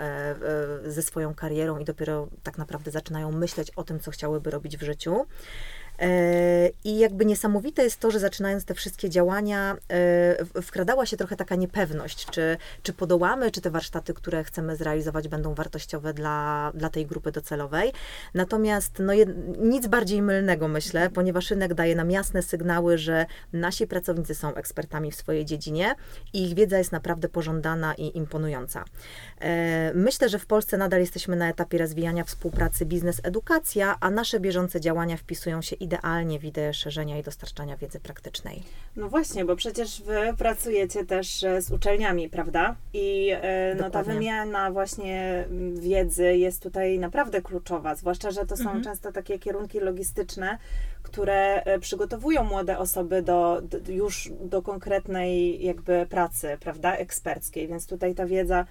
ze 0.85 1.01
swoją 1.01 1.35
karierą 1.35 1.77
i 1.77 1.85
dopiero 1.85 2.27
tak 2.43 2.57
naprawdę 2.57 2.91
zaczynają 2.91 3.31
myśleć 3.31 3.62
myśleć 3.63 3.77
o 3.77 3.83
tym, 3.83 3.99
co 3.99 4.11
chciałyby 4.11 4.51
robić 4.51 4.77
w 4.77 4.83
życiu. 4.83 5.25
E, 5.99 6.69
I 6.83 6.97
jakby 6.97 7.25
niesamowite 7.25 7.83
jest 7.83 7.99
to, 7.99 8.11
że 8.11 8.19
zaczynając 8.19 8.65
te 8.65 8.73
wszystkie 8.73 9.09
działania, 9.09 9.77
e, 10.55 10.61
wkradała 10.61 11.05
się 11.05 11.17
trochę 11.17 11.35
taka 11.35 11.55
niepewność, 11.55 12.25
czy, 12.25 12.57
czy 12.83 12.93
podołamy, 12.93 13.51
czy 13.51 13.61
te 13.61 13.69
warsztaty, 13.69 14.13
które 14.13 14.43
chcemy 14.43 14.75
zrealizować, 14.75 15.27
będą 15.27 15.53
wartościowe 15.53 16.13
dla, 16.13 16.71
dla 16.75 16.89
tej 16.89 17.05
grupy 17.05 17.31
docelowej. 17.31 17.91
Natomiast 18.33 18.99
no, 18.99 19.13
nic 19.59 19.87
bardziej 19.87 20.21
mylnego, 20.21 20.67
myślę, 20.67 21.09
ponieważ 21.09 21.49
rynek 21.49 21.73
daje 21.73 21.95
nam 21.95 22.11
jasne 22.11 22.41
sygnały, 22.41 22.97
że 22.97 23.25
nasi 23.53 23.87
pracownicy 23.87 24.35
są 24.35 24.55
ekspertami 24.55 25.11
w 25.11 25.15
swojej 25.15 25.45
dziedzinie 25.45 25.95
i 26.33 26.43
ich 26.43 26.53
wiedza 26.53 26.77
jest 26.77 26.91
naprawdę 26.91 27.29
pożądana 27.29 27.93
i 27.93 28.17
imponująca. 28.17 28.85
E, 29.39 29.91
myślę, 29.93 30.29
że 30.29 30.39
w 30.39 30.45
Polsce 30.45 30.77
nadal 30.77 30.99
jesteśmy 30.99 31.35
na 31.35 31.49
etapie 31.49 31.77
rozwijania 31.77 32.23
współpracy 32.23 32.85
biznes-edukacja, 32.85 33.95
a 33.99 34.09
nasze 34.09 34.39
bieżące 34.39 34.81
działania 34.81 35.17
wpisują 35.17 35.61
się 35.61 35.75
idealnie 35.83 36.39
w 36.39 36.45
ideę 36.45 36.73
szerzenia 36.73 37.17
i 37.17 37.23
dostarczania 37.23 37.77
wiedzy 37.77 37.99
praktycznej. 37.99 38.63
No 38.95 39.09
właśnie, 39.09 39.45
bo 39.45 39.55
przecież 39.55 40.01
wy 40.01 40.33
pracujecie 40.37 41.05
też 41.05 41.43
e, 41.43 41.61
z 41.61 41.71
uczelniami, 41.71 42.29
prawda? 42.29 42.75
I 42.93 43.29
e, 43.31 43.75
no, 43.79 43.89
ta 43.89 44.03
wymiana 44.03 44.71
właśnie 44.71 45.45
wiedzy 45.73 46.37
jest 46.37 46.63
tutaj 46.63 46.99
naprawdę 46.99 47.41
kluczowa, 47.41 47.95
zwłaszcza, 47.95 48.31
że 48.31 48.45
to 48.45 48.57
są 48.57 48.63
mhm. 48.63 48.83
często 48.83 49.11
takie 49.11 49.39
kierunki 49.39 49.79
logistyczne, 49.79 50.57
które 51.03 51.63
przygotowują 51.81 52.43
młode 52.43 52.77
osoby 52.77 53.21
do, 53.21 53.61
do, 53.61 53.91
już 53.91 54.31
do 54.41 54.61
konkretnej 54.61 55.63
jakby 55.63 56.05
pracy, 56.09 56.57
prawda, 56.59 56.95
eksperckiej, 56.95 57.67
więc 57.67 57.87
tutaj 57.87 58.15
ta 58.15 58.25
wiedza 58.25 58.65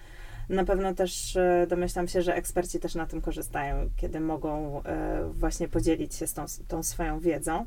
Na 0.53 0.65
pewno 0.65 0.95
też 0.95 1.37
e, 1.37 1.67
domyślam 1.69 2.09
się, 2.09 2.23
że 2.23 2.35
eksperci 2.35 2.81
też 2.81 2.95
na 2.95 3.07
tym 3.07 3.21
korzystają, 3.21 3.91
kiedy 3.97 4.21
mogą 4.21 4.83
e, 4.83 5.25
właśnie 5.33 5.69
podzielić 5.69 6.15
się 6.15 6.27
z 6.27 6.35
tą, 6.35 6.45
tą 6.69 6.83
swoją 6.83 7.21
wiedzą. 7.21 7.67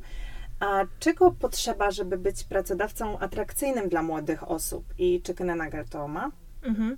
A 0.60 0.82
czego 1.00 1.32
potrzeba, 1.32 1.92
żeby 1.92 2.18
być 2.18 2.44
pracodawcą 2.44 3.20
atrakcyjnym 3.20 3.90
dla 3.90 4.02
młodych 4.02 4.50
osób? 4.50 4.86
I 4.98 5.22
czy 5.22 5.34
Kennenager 5.34 5.90
to 5.90 6.08
ma? 6.08 6.32
Mhm. 6.64 6.98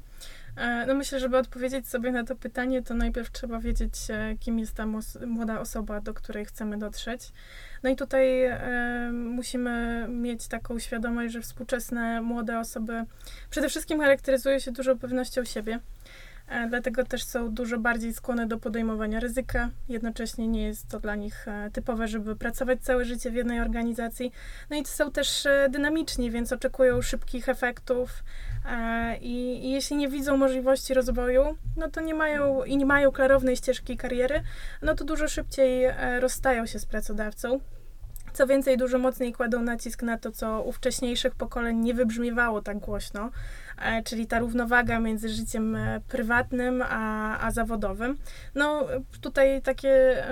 E, 0.57 0.85
no 0.87 0.95
myślę, 0.95 1.19
żeby 1.19 1.37
odpowiedzieć 1.37 1.87
sobie 1.87 2.11
na 2.11 2.23
to 2.23 2.35
pytanie, 2.35 2.83
to 2.83 2.93
najpierw 2.93 3.31
trzeba 3.31 3.59
wiedzieć, 3.59 3.93
kim 4.39 4.59
jest 4.59 4.73
ta 4.73 4.85
młoda 5.27 5.59
osoba, 5.59 6.01
do 6.01 6.13
której 6.13 6.45
chcemy 6.45 6.77
dotrzeć. 6.77 7.31
No 7.83 7.89
i 7.89 7.95
tutaj 7.95 8.43
e, 8.43 9.09
musimy 9.13 10.05
mieć 10.09 10.47
taką 10.47 10.79
świadomość, 10.79 11.33
że 11.33 11.41
współczesne 11.41 12.21
młode 12.21 12.59
osoby 12.59 13.03
przede 13.49 13.69
wszystkim 13.69 13.99
charakteryzują 13.99 14.59
się 14.59 14.71
dużą 14.71 14.99
pewnością 14.99 15.45
siebie. 15.45 15.79
E, 16.47 16.67
dlatego 16.67 17.05
też 17.05 17.23
są 17.23 17.53
dużo 17.53 17.77
bardziej 17.77 18.13
skłonne 18.13 18.47
do 18.47 18.57
podejmowania 18.57 19.19
ryzyka. 19.19 19.69
Jednocześnie 19.89 20.47
nie 20.47 20.63
jest 20.63 20.87
to 20.87 20.99
dla 20.99 21.15
nich 21.15 21.47
e, 21.47 21.69
typowe, 21.73 22.07
żeby 22.07 22.35
pracować 22.35 22.81
całe 22.81 23.05
życie 23.05 23.31
w 23.31 23.33
jednej 23.33 23.59
organizacji. 23.59 24.31
No 24.69 24.77
i 24.77 24.85
są 24.85 25.11
też 25.11 25.45
e, 25.45 25.67
dynamiczni, 25.69 26.31
więc 26.31 26.53
oczekują 26.53 27.01
szybkich 27.01 27.49
efektów 27.49 28.23
i, 29.21 29.65
i 29.65 29.71
jeśli 29.71 29.95
nie 29.95 30.07
widzą 30.07 30.37
możliwości 30.37 30.93
rozwoju, 30.93 31.57
no 31.77 31.89
to 31.89 32.01
nie 32.01 32.13
mają 32.13 32.63
i 32.63 32.77
nie 32.77 32.85
mają 32.85 33.11
klarownej 33.11 33.57
ścieżki 33.57 33.97
kariery, 33.97 34.41
no 34.81 34.95
to 34.95 35.05
dużo 35.05 35.27
szybciej 35.27 35.85
rozstają 36.19 36.65
się 36.65 36.79
z 36.79 36.85
pracodawcą. 36.85 37.59
Co 38.37 38.47
więcej, 38.47 38.77
dużo 38.77 38.99
mocniej 38.99 39.33
kładą 39.33 39.61
nacisk 39.61 40.03
na 40.03 40.17
to, 40.17 40.31
co 40.31 40.63
u 40.63 40.71
wcześniejszych 40.71 41.35
pokoleń 41.35 41.77
nie 41.77 41.93
wybrzmiewało 41.93 42.61
tak 42.61 42.79
głośno, 42.79 43.29
czyli 44.05 44.27
ta 44.27 44.39
równowaga 44.39 44.99
między 44.99 45.29
życiem 45.29 45.75
e, 45.75 46.01
prywatnym 46.07 46.83
a, 46.89 47.39
a 47.39 47.51
zawodowym. 47.51 48.17
No, 48.55 48.87
tutaj 49.21 49.61
takie 49.61 50.23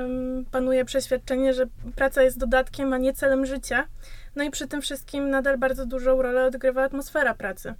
panuje 0.51 0.85
przeświadczenie, 0.85 1.53
że 1.53 1.65
praca 1.95 2.23
jest 2.23 2.37
dodatkiem, 2.37 2.93
a 2.93 2.97
nie 2.97 3.13
celem 3.13 3.45
życia. 3.45 3.87
No 4.35 4.43
i 4.43 4.51
przy 4.51 4.67
tym 4.67 4.81
wszystkim 4.81 5.29
nadal 5.29 5.57
bardzo 5.57 5.85
dużą 5.85 6.21
rolę 6.21 6.45
odgrywa 6.45 6.83
atmosfera 6.83 7.33
pracy. 7.33 7.73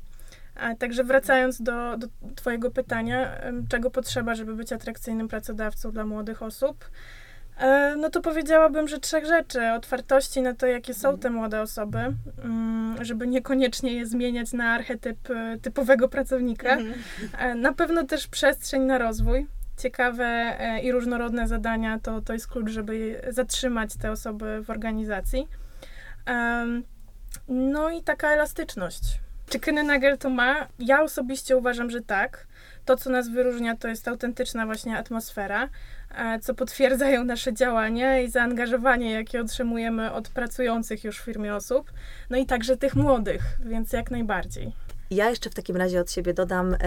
A 0.56 0.76
także 0.76 1.04
wracając 1.04 1.62
do, 1.62 1.98
do 1.98 2.08
Twojego 2.36 2.72
pytania, 2.72 3.38
czego 3.70 3.92
potrzeba, 3.92 4.36
żeby 4.36 4.56
być 4.56 4.74
atrakcyjnym 4.74 5.28
pracodawcą 5.28 5.92
dla 5.92 6.06
młodych 6.06 6.44
osób, 6.44 6.86
E, 6.86 6.90
no 7.98 8.10
to 8.10 8.22
powiedziałabym, 8.22 8.88
że 8.88 9.00
trzech 9.00 9.26
rzeczy. 9.26 9.72
Otwartości 9.72 10.42
na 10.42 10.54
to, 10.54 10.66
jakie 10.66 10.94
są 10.94 11.18
te 11.18 11.30
młode 11.30 11.62
osoby, 11.62 12.00
mm, 12.44 13.06
żeby 13.06 13.28
niekoniecznie 13.28 13.94
je 13.94 14.06
zmieniać 14.06 14.54
na 14.54 14.74
archetyp 14.74 15.30
e, 15.30 15.58
typowego 15.62 16.08
pracownika. 16.08 16.70
Mhm. 16.70 16.96
E, 17.38 17.56
na 17.56 17.74
pewno 17.74 18.04
też 18.04 18.28
przestrzeń 18.28 18.82
na 18.82 18.98
rozwój. 18.98 19.48
Ciekawe 19.78 20.58
i 20.84 20.92
różnorodne 20.92 21.48
zadania 21.48 22.00
to, 22.00 22.22
to 22.22 22.34
jest 22.34 22.48
klucz, 22.48 22.70
żeby 22.70 23.22
zatrzymać 23.30 23.96
te 23.96 24.12
osoby 24.12 24.64
w 24.64 24.70
organizacji. 24.70 25.48
No 27.48 27.90
i 27.90 28.04
taka 28.04 28.30
elastyczność. 28.30 29.20
Czy 29.50 29.60
Kynenager 29.60 30.18
to 30.18 30.30
ma? 30.30 30.68
Ja 30.80 31.02
osobiście 31.02 31.58
uważam, 31.58 31.90
że 31.90 32.02
tak. 32.02 32.48
To, 32.86 32.98
co 32.98 33.10
nas 33.10 33.30
wyróżnia, 33.30 33.76
to 33.76 33.88
jest 33.88 34.08
autentyczna 34.08 34.66
właśnie 34.66 34.98
atmosfera, 34.98 35.70
e, 36.16 36.40
co 36.40 36.54
potwierdzają 36.54 37.24
nasze 37.24 37.54
działania 37.54 38.20
i 38.20 38.30
zaangażowanie, 38.30 39.12
jakie 39.12 39.42
otrzymujemy 39.42 40.12
od 40.12 40.30
pracujących 40.30 41.04
już 41.04 41.20
w 41.20 41.26
firmie 41.26 41.56
osób, 41.56 41.92
no 42.30 42.38
i 42.38 42.46
także 42.46 42.78
tych 42.78 42.96
młodych, 42.96 43.42
więc 43.60 43.94
jak 43.94 44.12
najbardziej. 44.12 44.85
Ja 45.10 45.30
jeszcze 45.30 45.50
w 45.50 45.54
takim 45.54 45.76
razie 45.76 46.02
od 46.02 46.12
siebie 46.12 46.34
dodam 46.34 46.74
e, 46.74 46.80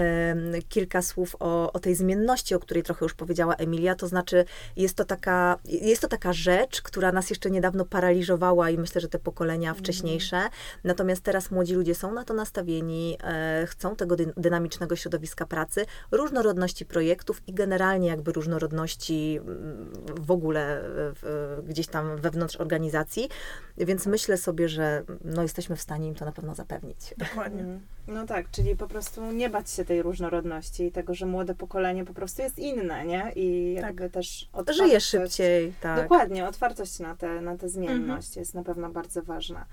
kilka 0.68 1.02
słów 1.02 1.36
o, 1.40 1.72
o 1.72 1.78
tej 1.78 1.94
zmienności, 1.94 2.54
o 2.54 2.60
której 2.60 2.82
trochę 2.82 3.04
już 3.04 3.14
powiedziała 3.14 3.54
Emilia. 3.54 3.94
To 3.94 4.08
znaczy, 4.08 4.44
jest 4.76 4.94
to, 4.94 5.04
taka, 5.04 5.58
jest 5.64 6.02
to 6.02 6.08
taka 6.08 6.32
rzecz, 6.32 6.82
która 6.82 7.12
nas 7.12 7.30
jeszcze 7.30 7.50
niedawno 7.50 7.84
paraliżowała 7.84 8.70
i 8.70 8.78
myślę, 8.78 9.00
że 9.00 9.08
te 9.08 9.18
pokolenia 9.18 9.68
mhm. 9.68 9.84
wcześniejsze. 9.84 10.48
Natomiast 10.84 11.22
teraz 11.22 11.50
młodzi 11.50 11.74
ludzie 11.74 11.94
są 11.94 12.12
na 12.12 12.24
to 12.24 12.34
nastawieni, 12.34 13.16
e, 13.24 13.66
chcą 13.66 13.96
tego 13.96 14.16
dy, 14.16 14.32
dynamicznego 14.36 14.96
środowiska 14.96 15.46
pracy, 15.46 15.86
różnorodności 16.10 16.86
projektów 16.86 17.42
i 17.46 17.52
generalnie 17.52 18.08
jakby 18.08 18.32
różnorodności 18.32 19.40
mm, 19.42 19.92
w 20.20 20.30
ogóle 20.30 20.80
w, 20.84 21.58
gdzieś 21.68 21.86
tam 21.86 22.16
wewnątrz 22.16 22.56
organizacji. 22.56 23.28
Więc 23.76 24.06
myślę 24.06 24.36
sobie, 24.36 24.68
że 24.68 25.02
no, 25.24 25.42
jesteśmy 25.42 25.76
w 25.76 25.80
stanie 25.80 26.08
im 26.08 26.14
to 26.14 26.24
na 26.24 26.32
pewno 26.32 26.54
zapewnić. 26.54 27.14
Dokładnie. 27.18 27.80
No 28.08 28.26
tak, 28.26 28.50
czyli 28.50 28.76
po 28.76 28.86
prostu 28.86 29.32
nie 29.32 29.50
bać 29.50 29.70
się 29.70 29.84
tej 29.84 30.02
różnorodności 30.02 30.84
i 30.84 30.92
tego, 30.92 31.14
że 31.14 31.26
młode 31.26 31.54
pokolenie 31.54 32.04
po 32.04 32.14
prostu 32.14 32.42
jest 32.42 32.58
inne, 32.58 33.06
nie? 33.06 33.32
I 33.36 33.74
tak. 33.76 33.84
jakby 33.84 34.02
tak. 34.02 34.12
też 34.12 34.48
otwartość. 34.52 34.78
Żyje 34.78 35.00
szybciej, 35.00 35.72
tak. 35.80 36.02
Dokładnie, 36.02 36.46
otwartość 36.46 36.98
na 36.98 37.16
tę 37.16 37.40
na 37.40 37.56
te 37.56 37.68
zmienność 37.68 38.28
mhm. 38.28 38.40
jest 38.40 38.54
na 38.54 38.62
pewno 38.62 38.90
bardzo 38.90 39.22
ważna. 39.22 39.66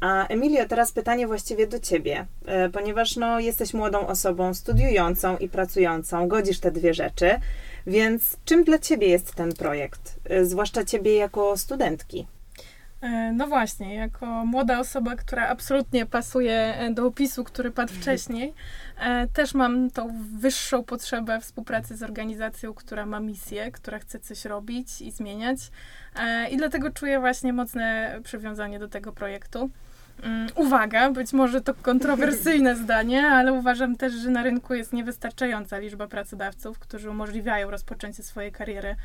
A 0.00 0.26
Emilio, 0.26 0.68
teraz 0.68 0.92
pytanie 0.92 1.26
właściwie 1.26 1.66
do 1.66 1.80
Ciebie, 1.80 2.26
e, 2.46 2.68
ponieważ 2.68 3.16
no, 3.16 3.40
jesteś 3.40 3.74
młodą 3.74 4.06
osobą 4.06 4.54
studiującą 4.54 5.36
i 5.36 5.48
pracującą, 5.48 6.28
godzisz 6.28 6.60
te 6.60 6.70
dwie 6.70 6.94
rzeczy, 6.94 7.30
więc 7.86 8.36
czym 8.44 8.64
dla 8.64 8.78
Ciebie 8.78 9.08
jest 9.08 9.34
ten 9.34 9.52
projekt, 9.52 10.20
e, 10.24 10.44
zwłaszcza 10.44 10.84
Ciebie 10.84 11.14
jako 11.14 11.56
studentki? 11.56 12.26
E, 13.00 13.32
no 13.32 13.46
właśnie, 13.46 13.94
jako 13.94 14.26
młoda 14.26 14.78
osoba, 14.78 15.16
która 15.16 15.48
absolutnie 15.48 16.06
pasuje 16.06 16.54
e, 16.54 16.90
do 16.90 17.06
opisu, 17.06 17.44
który 17.44 17.70
padł 17.70 17.92
mhm. 17.92 18.02
wcześniej, 18.02 18.54
e, 19.00 19.26
też 19.26 19.54
mam 19.54 19.90
tą 19.90 20.14
wyższą 20.38 20.84
potrzebę 20.84 21.40
współpracy 21.40 21.96
z 21.96 22.02
organizacją, 22.02 22.74
która 22.74 23.06
ma 23.06 23.20
misję, 23.20 23.72
która 23.72 23.98
chce 23.98 24.18
coś 24.20 24.44
robić 24.44 25.00
i 25.00 25.10
zmieniać. 25.10 25.58
I 26.50 26.56
dlatego 26.56 26.90
czuję 26.90 27.20
właśnie 27.20 27.52
mocne 27.52 28.18
przywiązanie 28.24 28.78
do 28.78 28.88
tego 28.88 29.12
projektu. 29.12 29.70
Mm, 30.22 30.48
uwaga, 30.54 31.10
być 31.10 31.32
może 31.32 31.60
to 31.60 31.74
kontrowersyjne 31.74 32.76
zdanie, 32.84 33.26
ale 33.26 33.52
uważam 33.52 33.96
też, 33.96 34.12
że 34.12 34.30
na 34.30 34.42
rynku 34.42 34.74
jest 34.74 34.92
niewystarczająca 34.92 35.78
liczba 35.78 36.06
pracodawców, 36.06 36.78
którzy 36.78 37.10
umożliwiają 37.10 37.70
rozpoczęcie 37.70 38.22
swojej 38.22 38.52
kariery 38.52 38.96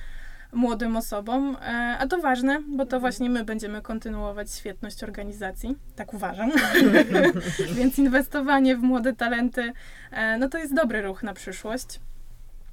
młodym 0.54 0.98
osobom, 0.98 1.58
e, 1.62 1.98
a 2.00 2.08
to 2.08 2.18
ważne, 2.18 2.60
bo 2.68 2.86
to 2.86 2.98
mhm. 2.98 3.02
właśnie 3.02 3.30
my 3.30 3.44
będziemy 3.44 3.82
kontynuować 3.82 4.52
świetność 4.52 5.04
organizacji, 5.04 5.76
tak 5.96 6.14
uważam. 6.14 6.52
Więc 7.78 8.00
inwestowanie 8.00 8.76
w 8.76 8.82
młode 8.82 9.14
talenty, 9.14 9.74
e, 10.12 10.38
no 10.38 10.50
to 10.50 10.58
jest 10.58 10.74
dobry 10.74 11.02
ruch 11.02 11.24
na 11.24 11.34
przyszłość. 11.34 12.00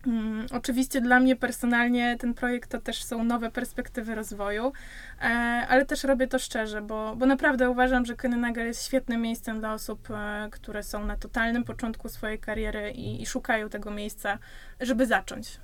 Um, 0.06 0.46
oczywiście 0.52 1.00
dla 1.00 1.20
mnie 1.20 1.36
personalnie 1.36 2.16
ten 2.18 2.34
projekt 2.34 2.70
to 2.70 2.80
też 2.80 3.04
są 3.04 3.24
nowe 3.24 3.50
perspektywy 3.50 4.14
rozwoju, 4.14 4.72
e, 5.22 5.24
ale 5.68 5.86
też 5.86 6.04
robię 6.04 6.26
to 6.26 6.38
szczerze, 6.38 6.82
bo, 6.82 7.16
bo 7.16 7.26
naprawdę 7.26 7.70
uważam, 7.70 8.06
że 8.06 8.16
Kynenager 8.16 8.66
jest 8.66 8.86
świetnym 8.86 9.22
miejscem 9.22 9.60
dla 9.60 9.74
osób, 9.74 10.08
e, 10.10 10.48
które 10.50 10.82
są 10.82 11.06
na 11.06 11.16
totalnym 11.16 11.64
początku 11.64 12.08
swojej 12.08 12.38
kariery 12.38 12.90
i, 12.90 13.22
i 13.22 13.26
szukają 13.26 13.68
tego 13.68 13.90
miejsca, 13.90 14.38
żeby 14.80 15.06
zacząć. 15.06 15.60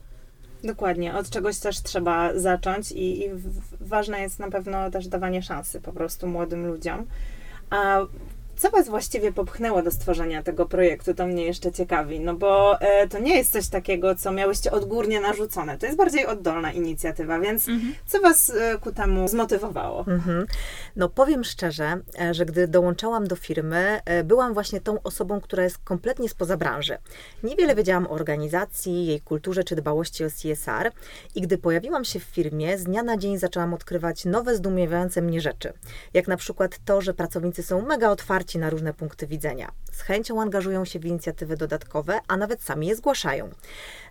Dokładnie, 0.65 1.15
od 1.15 1.31
czegoś 1.31 1.59
też 1.59 1.83
trzeba 1.83 2.39
zacząć 2.39 2.93
i, 2.93 3.25
i 3.25 3.31
ważne 3.81 4.21
jest 4.21 4.39
na 4.39 4.51
pewno 4.51 4.91
też 4.91 5.09
dawanie 5.09 5.43
szansy 5.43 5.81
po 5.81 5.93
prostu 5.93 6.27
młodym 6.27 6.67
ludziom. 6.67 7.07
A 7.71 8.01
co 8.57 8.71
Was 8.71 8.89
właściwie 8.89 9.33
popchnęło 9.33 9.83
do 9.83 9.91
stworzenia 9.91 10.43
tego 10.43 10.67
projektu? 10.67 11.15
To 11.15 11.27
mnie 11.27 11.45
jeszcze 11.45 11.73
ciekawi, 11.73 12.21
no 12.21 12.35
bo 12.35 12.81
e, 12.81 13.09
to 13.09 13.19
nie 13.19 13.37
jest 13.37 13.53
coś 13.53 13.69
takiego, 13.69 14.15
co 14.15 14.33
miałyście 14.33 14.71
odgórnie 14.71 15.21
narzucone. 15.21 15.79
To 15.79 15.87
jest 15.87 15.99
bardziej 15.99 16.27
oddolna 16.27 16.73
inicjatywa, 16.73 17.41
więc 17.41 17.69
mhm. 17.69 17.95
co 18.07 18.21
Was 18.21 18.51
e, 18.51 18.79
ku 18.79 18.93
temu 18.93 19.29
zmotywowało? 19.29 20.05
Mhm. 20.09 20.47
No 20.97 21.09
powiem 21.09 21.45
szczerze, 21.45 22.01
e, 22.21 22.35
że 22.35 22.47
gdy 22.47 22.69
dołączałam 22.69 23.27
do 23.27 23.37
firmy, 23.37 24.01
e, 24.05 24.25
byłam 24.25 24.55
właśnie 24.55 24.81
tą 24.81 25.03
osobą, 25.03 25.41
która 25.41 25.63
jest 25.63 25.79
kompletnie 25.79 26.29
spoza 26.29 26.57
branży. 26.57 26.99
Niewiele 27.43 27.75
wiedziałam 27.75 28.07
o 28.07 28.11
organizacji, 28.11 29.07
jej 29.07 29.21
kulturze 29.21 29.65
czy 29.65 29.77
dbałości 29.77 30.25
o 30.25 30.29
CSR 30.31 30.93
i 31.35 31.41
gdy 31.41 31.59
pojawiłam 31.59 32.05
się 32.05 32.21
w 32.21 32.23
firmie, 32.23 32.79
z 32.79 32.85
dnia 32.85 33.03
na 33.03 33.17
dzień 33.17 33.39
zaczęłam 33.39 33.75
odkrywać 33.75 34.25
nowe, 34.25 34.57
zdumiewające 34.57 35.23
mnie 35.23 35.41
rzeczy. 35.41 35.73
Jak 36.15 36.29
na 36.29 36.37
przykład 36.37 36.79
to, 36.85 37.01
że 37.01 37.15
pracownicy 37.15 37.63
są 37.63 37.83
mega 37.83 38.11
otwarci 38.11 38.46
otwarci 38.47 38.59
na 38.59 38.71
różne 38.71 38.95
punkty 38.95 39.27
widzenia. 39.27 39.73
Z 39.97 40.01
chęcią 40.01 40.43
angażują 40.43 40.85
się 40.85 40.99
w 40.99 41.05
inicjatywy 41.05 41.57
dodatkowe, 41.57 42.21
a 42.29 42.37
nawet 42.37 42.63
sami 42.63 42.87
je 42.87 42.97
zgłaszają. 42.97 43.51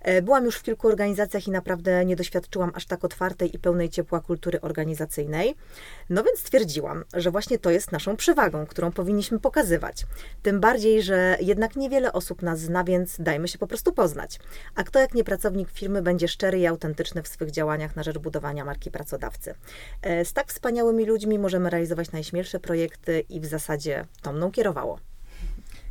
E, 0.01 0.21
byłam 0.21 0.45
już 0.45 0.55
w 0.55 0.63
kilku 0.63 0.87
organizacjach 0.87 1.47
i 1.47 1.51
naprawdę 1.51 2.05
nie 2.05 2.15
doświadczyłam 2.15 2.71
aż 2.75 2.85
tak 2.85 3.05
otwartej 3.05 3.55
i 3.55 3.59
pełnej 3.59 3.89
ciepła 3.89 4.19
kultury 4.19 4.61
organizacyjnej. 4.61 5.55
No 6.09 6.23
więc 6.23 6.39
stwierdziłam, 6.39 7.03
że 7.13 7.31
właśnie 7.31 7.59
to 7.59 7.69
jest 7.69 7.91
naszą 7.91 8.15
przewagą, 8.15 8.65
którą 8.65 8.91
powinniśmy 8.91 9.39
pokazywać. 9.39 10.05
Tym 10.41 10.59
bardziej, 10.59 11.03
że 11.03 11.37
jednak 11.41 11.75
niewiele 11.75 12.13
osób 12.13 12.41
nas 12.41 12.59
zna, 12.59 12.83
więc 12.83 13.15
dajmy 13.19 13.47
się 13.47 13.57
po 13.57 13.67
prostu 13.67 13.93
poznać. 13.93 14.39
A 14.75 14.83
kto 14.83 14.99
jak 14.99 15.13
nie 15.13 15.23
pracownik 15.23 15.71
firmy 15.71 16.01
będzie 16.01 16.27
szczery 16.27 16.59
i 16.59 16.67
autentyczny 16.67 17.23
w 17.23 17.27
swych 17.27 17.51
działaniach 17.51 17.95
na 17.95 18.03
rzecz 18.03 18.17
budowania 18.17 18.65
marki 18.65 18.91
pracodawcy. 18.91 19.53
E, 20.01 20.25
z 20.25 20.33
tak 20.33 20.47
wspaniałymi 20.47 21.05
ludźmi 21.05 21.39
możemy 21.39 21.69
realizować 21.69 22.11
najśmielsze 22.11 22.59
projekty 22.59 23.19
i 23.29 23.39
w 23.39 23.45
zasadzie 23.45 24.05
to 24.21 24.33
mną 24.33 24.51
kierowało. 24.51 24.99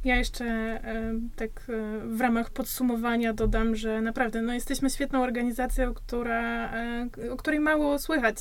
Ja 0.04 0.16
jeszcze 0.16 0.44
e, 0.44 1.20
tak 1.36 1.50
e, 1.50 2.00
w 2.06 2.20
ramach 2.20 2.50
podsumowania 2.50 3.32
dodam, 3.32 3.76
że 3.76 4.00
naprawdę 4.00 4.42
no, 4.42 4.54
jesteśmy 4.54 4.90
świetną 4.90 5.22
organizacją, 5.22 5.94
która, 5.94 6.72
e, 6.72 7.08
o 7.30 7.36
której 7.36 7.60
mało 7.60 7.98
słychać. 7.98 8.36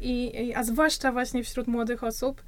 I, 0.00 0.52
a 0.56 0.62
zwłaszcza 0.62 1.12
właśnie 1.12 1.44
wśród 1.44 1.66
młodych 1.66 2.04
osób. 2.04 2.42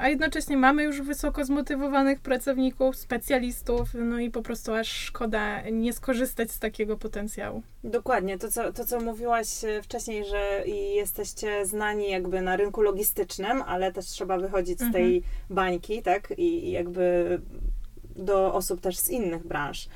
A 0.00 0.08
jednocześnie 0.08 0.56
mamy 0.56 0.82
już 0.82 1.02
wysoko 1.02 1.44
zmotywowanych 1.44 2.20
pracowników, 2.20 2.96
specjalistów, 2.96 3.88
no 3.94 4.18
i 4.18 4.30
po 4.30 4.42
prostu 4.42 4.74
aż 4.74 4.88
szkoda 4.88 5.62
nie 5.70 5.92
skorzystać 5.92 6.50
z 6.50 6.58
takiego 6.58 6.96
potencjału. 6.96 7.62
Dokładnie, 7.84 8.38
to 8.38 8.50
co, 8.50 8.72
to 8.72 8.84
co 8.84 9.00
mówiłaś 9.00 9.48
wcześniej, 9.82 10.24
że 10.24 10.62
jesteście 10.94 11.66
znani 11.66 12.10
jakby 12.10 12.40
na 12.40 12.56
rynku 12.56 12.82
logistycznym, 12.82 13.62
ale 13.62 13.92
też 13.92 14.06
trzeba 14.06 14.38
wychodzić 14.38 14.80
z 14.80 14.92
tej 14.92 15.16
mhm. 15.16 15.34
bańki, 15.50 16.02
tak? 16.02 16.30
I, 16.36 16.68
I 16.68 16.70
jakby 16.70 17.40
do 18.20 18.54
osób 18.54 18.80
też 18.80 18.98
z 18.98 19.08
innych 19.08 19.46
branż. 19.46 19.88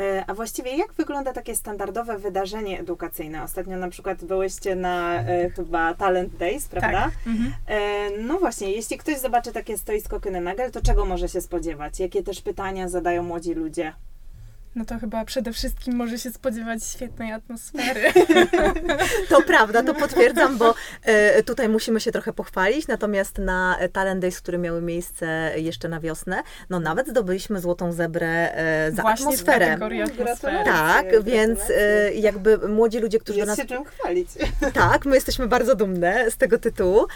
E, 0.00 0.24
a 0.26 0.34
właściwie 0.34 0.76
jak 0.76 0.92
wygląda 0.92 1.32
takie 1.32 1.56
standardowe 1.56 2.18
wydarzenie 2.18 2.80
edukacyjne? 2.80 3.42
Ostatnio 3.42 3.76
na 3.76 3.88
przykład 3.88 4.24
byłyście 4.24 4.76
na 4.76 5.20
e, 5.20 5.50
chyba 5.50 5.94
Talent 5.94 6.36
Days, 6.36 6.68
prawda? 6.68 7.04
Tak. 7.04 7.12
Mhm. 7.26 7.52
E, 7.66 8.10
no 8.18 8.38
właśnie, 8.38 8.70
jeśli 8.70 8.98
ktoś 8.98 9.18
zobaczy 9.18 9.52
takie 9.52 9.78
stoisko 9.78 10.20
Kynenagel, 10.20 10.70
to 10.70 10.80
czego 10.82 11.06
może 11.06 11.28
się 11.28 11.40
spodziewać? 11.40 12.00
Jakie 12.00 12.22
też 12.22 12.40
pytania 12.40 12.88
zadają 12.88 13.22
młodzi 13.22 13.54
ludzie? 13.54 13.92
No 14.74 14.84
to 14.84 14.98
chyba 14.98 15.24
przede 15.24 15.52
wszystkim 15.52 15.96
może 15.96 16.18
się 16.18 16.30
spodziewać 16.30 16.84
świetnej 16.84 17.32
atmosfery. 17.32 18.00
To 19.28 19.42
prawda, 19.42 19.82
to 19.82 19.94
potwierdzam, 19.94 20.58
bo 20.58 20.74
e, 21.02 21.42
tutaj 21.42 21.68
musimy 21.68 22.00
się 22.00 22.12
trochę 22.12 22.32
pochwalić, 22.32 22.88
natomiast 22.88 23.38
na 23.38 23.78
Talent 23.92 24.20
Days, 24.20 24.40
które 24.40 24.58
miały 24.58 24.82
miejsce 24.82 25.52
jeszcze 25.56 25.88
na 25.88 26.00
wiosnę, 26.00 26.42
no 26.70 26.80
nawet 26.80 27.08
zdobyliśmy 27.08 27.60
złotą 27.60 27.92
zebrę 27.92 28.54
e, 28.54 28.92
za 28.92 29.02
Właśnie 29.02 29.26
atmosferę. 29.26 29.78
atmosfery. 30.04 30.64
Tak, 30.64 31.22
więc 31.24 31.60
e, 31.70 32.12
jakby 32.14 32.68
młodzi 32.68 32.98
ludzie, 32.98 33.18
którzy 33.18 33.38
Jest 33.38 33.46
do 33.46 33.52
nas... 33.52 33.58
się 33.58 33.64
czym 33.64 33.84
chwalić. 33.84 34.28
Tak, 34.74 35.04
my 35.04 35.14
jesteśmy 35.14 35.48
bardzo 35.48 35.74
dumne 35.74 36.30
z 36.30 36.36
tego 36.36 36.58
tytułu. 36.58 37.06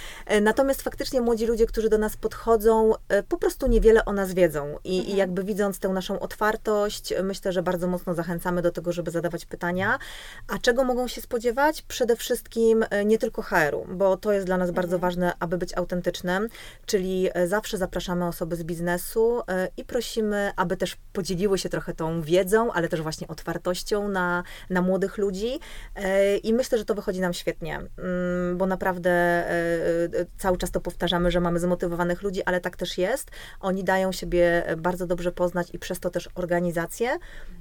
Natomiast 0.43 0.83
faktycznie 0.83 1.21
młodzi 1.21 1.47
ludzie, 1.47 1.67
którzy 1.67 1.89
do 1.89 1.99
nas 1.99 2.17
podchodzą, 2.17 2.93
po 3.29 3.37
prostu 3.37 3.67
niewiele 3.67 4.05
o 4.05 4.13
nas 4.13 4.35
wiedzą 4.35 4.79
i, 4.85 4.99
mhm. 4.99 5.15
i 5.15 5.19
jakby 5.19 5.45
widząc 5.45 5.79
tę 5.79 5.89
naszą 5.89 6.21
otwartość, 6.21 7.15
myślę, 7.23 7.44
myślę, 7.45 7.53
że 7.53 7.63
bardzo 7.63 7.89
mocno 7.89 8.15
zachęcamy 8.15 8.63
do 8.63 8.71
tego, 8.71 8.93
żeby 8.93 9.11
zadawać 9.11 9.47
pytania. 9.47 9.99
A 10.49 10.59
czego 10.59 10.85
mogą 10.85 11.09
się 11.09 11.21
spodziewać? 11.21 11.83
Przede 11.83 12.17
wszystkim 12.17 12.85
e, 12.91 13.05
nie 13.05 13.19
tylko 13.19 13.43
HR-u, 13.43 13.87
bo 13.95 14.17
to 14.17 14.33
jest 14.33 14.47
dla 14.47 14.57
nas 14.57 14.71
bardzo 14.71 14.97
mhm. 14.97 15.01
ważne, 15.01 15.33
aby 15.41 15.59
być 15.59 15.77
autentycznym, 15.77 16.49
czyli 16.87 17.29
e, 17.35 17.49
zawsze 17.49 17.79
zapraszamy 17.79 18.27
osoby 18.27 18.57
z 18.57 18.65
biznesu 18.65 19.43
e, 19.49 19.69
i 19.77 19.85
prosimy, 19.85 20.51
aby 20.57 20.77
też 20.77 20.97
podzieliły 21.13 21.59
się 21.59 21.69
trochę 21.69 21.95
tą 21.95 22.23
wiedzą, 22.23 22.73
ale 22.73 22.89
też 22.89 23.03
właśnie 23.03 23.29
otwartością 23.29 24.09
na, 24.09 24.43
na 24.71 24.83
młodych 24.83 25.19
ludzi. 25.19 25.61
I 26.43 26.55
myślę, 26.55 26.79
że 26.79 26.85
to 26.85 26.95
wychodzi 26.95 27.21
nam 27.21 27.33
świetnie, 27.33 27.77
mm, 27.77 28.59
bo 28.59 28.67
naprawdę 28.67 29.45
cały 30.39 30.59
czas 30.59 30.71
to 30.71 30.81
powtarzamy, 30.81 31.31
że 31.31 31.41
mamy 31.41 31.61
zmotywowanych 31.61 32.23
ludzi, 32.23 32.43
ale 32.45 32.61
tak 32.61 32.77
też 32.77 32.99
jest. 32.99 33.31
Oni 33.61 33.85
dają 33.85 34.13
siebie 34.13 34.77
bardzo 34.77 35.07
dobrze 35.07 35.33
poznać 35.33 35.69
i 35.73 35.79
przez 35.79 36.01
to 36.01 36.11
też 36.11 36.29
organizację. 36.35 37.19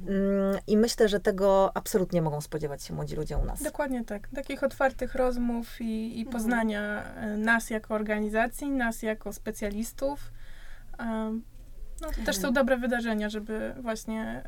Mm, 0.07 0.57
I 0.67 0.77
myślę, 0.77 1.09
że 1.09 1.19
tego 1.19 1.77
absolutnie 1.77 2.21
mogą 2.21 2.41
spodziewać 2.41 2.83
się 2.83 2.93
młodzi 2.93 3.15
ludzie 3.15 3.37
u 3.37 3.45
nas. 3.45 3.63
Dokładnie 3.63 4.03
tak. 4.05 4.27
Takich 4.27 4.63
otwartych 4.63 5.15
rozmów 5.15 5.81
i, 5.81 6.17
i 6.17 6.21
mhm. 6.21 6.33
poznania 6.33 7.03
mhm. 7.03 7.41
nas 7.41 7.69
jako 7.69 7.93
organizacji, 7.93 8.71
nas 8.71 9.01
jako 9.01 9.33
specjalistów. 9.33 10.31
No, 12.01 12.07
to 12.15 12.25
też 12.25 12.35
są 12.35 12.47
mhm. 12.47 12.53
dobre 12.53 12.77
wydarzenia, 12.77 13.29
żeby 13.29 13.75
właśnie 13.81 14.43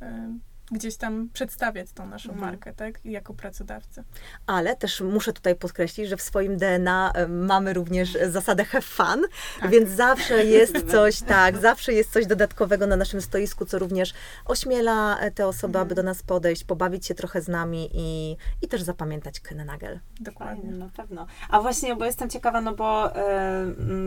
gdzieś 0.72 0.98
tam 0.98 1.30
przedstawiać 1.34 1.92
tą 1.92 2.08
naszą 2.08 2.30
mhm. 2.30 2.52
markę, 2.52 2.74
tak, 2.74 3.00
jako 3.06 3.34
pracodawcy. 3.34 4.04
Ale 4.48 4.76
też 4.76 5.02
muszę 5.02 5.34
tutaj 5.34 5.56
podkreślić, 5.56 6.10
że 6.10 6.18
w 6.18 6.22
swoim 6.22 6.58
DNA 6.58 7.12
e, 7.16 7.28
mamy 7.28 7.74
również 7.74 8.18
zasadę 8.30 8.66
have 8.66 8.82
fun, 8.82 9.26
tak. 9.60 9.72
więc 9.72 9.90
zawsze 9.90 10.46
jest 10.46 10.74
coś, 10.92 11.22
tak, 11.22 11.58
zawsze 11.58 11.94
jest 11.94 12.12
coś 12.12 12.26
dodatkowego 12.26 12.88
na 12.88 12.96
naszym 12.96 13.22
stoisku, 13.22 13.66
co 13.66 13.80
również 13.80 14.14
ośmiela 14.46 15.20
e, 15.20 15.32
te 15.32 15.48
osoby, 15.48 15.78
mhm. 15.80 15.86
aby 15.86 15.96
do 15.96 16.04
nas 16.04 16.24
podejść, 16.24 16.64
pobawić 16.64 17.06
się 17.06 17.16
trochę 17.16 17.42
z 17.42 17.48
nami 17.48 17.90
i, 17.94 18.38
i 18.62 18.68
też 18.68 18.82
zapamiętać 18.82 19.40
Kynenagel. 19.40 20.00
Dokładnie. 20.20 20.72
Na 20.72 20.90
pewno. 20.90 21.28
A 21.50 21.62
właśnie, 21.62 21.96
bo 21.96 22.06
jestem 22.06 22.30
ciekawa, 22.30 22.62
no 22.62 22.76
bo 22.76 23.12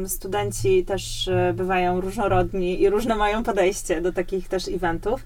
y, 0.04 0.08
studenci 0.08 0.84
też 0.84 1.30
bywają 1.54 2.00
różnorodni 2.00 2.82
i 2.82 2.90
różne 2.90 3.14
mają 3.14 3.42
podejście 3.42 4.00
do 4.00 4.12
takich 4.12 4.48
też 4.48 4.68
eventów. 4.68 5.24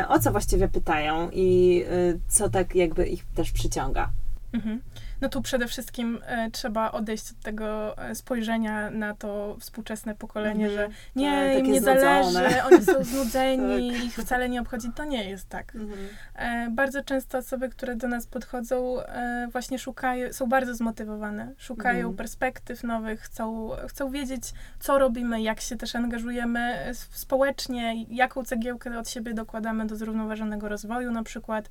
Y, 0.00 0.08
o 0.08 0.18
co 0.18 0.33
właściwie 0.34 0.68
pytają 0.68 1.30
i 1.32 1.82
y, 1.92 2.18
co 2.28 2.48
tak 2.48 2.74
jakby 2.74 3.06
ich 3.06 3.24
też 3.24 3.52
przyciąga. 3.52 4.10
Mhm. 4.52 4.80
No 5.24 5.30
tu 5.30 5.42
przede 5.42 5.68
wszystkim 5.68 6.20
e, 6.26 6.50
trzeba 6.50 6.92
odejść 6.92 7.30
od 7.30 7.40
tego 7.40 7.98
e, 7.98 8.14
spojrzenia 8.14 8.90
na 8.90 9.14
to 9.14 9.56
współczesne 9.60 10.14
pokolenie, 10.14 10.66
mhm. 10.66 10.90
że 10.90 10.96
nie, 11.16 11.54
tak, 11.54 11.64
im 11.64 11.72
nie 11.72 11.80
zależy, 11.80 12.62
oni 12.64 12.84
są 12.84 13.04
znudzeni, 13.04 13.92
tak. 13.92 14.04
ich 14.04 14.14
wcale 14.14 14.48
nie 14.48 14.60
obchodzi. 14.60 14.88
To 14.96 15.04
nie 15.04 15.30
jest 15.30 15.48
tak. 15.48 15.74
Mhm. 15.74 16.08
E, 16.34 16.70
bardzo 16.70 17.04
często 17.04 17.38
osoby, 17.38 17.68
które 17.68 17.96
do 17.96 18.08
nas 18.08 18.26
podchodzą, 18.26 19.00
e, 19.00 19.48
właśnie 19.52 19.78
szukają, 19.78 20.32
są 20.32 20.46
bardzo 20.46 20.74
zmotywowane, 20.74 21.52
szukają 21.58 21.98
mhm. 21.98 22.16
perspektyw 22.16 22.82
nowych, 22.82 23.20
chcą, 23.20 23.70
chcą 23.88 24.10
wiedzieć, 24.10 24.42
co 24.80 24.98
robimy, 24.98 25.42
jak 25.42 25.60
się 25.60 25.76
też 25.76 25.96
angażujemy 25.96 26.94
społecznie, 27.10 28.04
jaką 28.04 28.44
cegiełkę 28.44 28.98
od 28.98 29.08
siebie 29.08 29.34
dokładamy 29.34 29.86
do 29.86 29.96
zrównoważonego 29.96 30.68
rozwoju 30.68 31.10
na 31.10 31.22
przykład. 31.22 31.68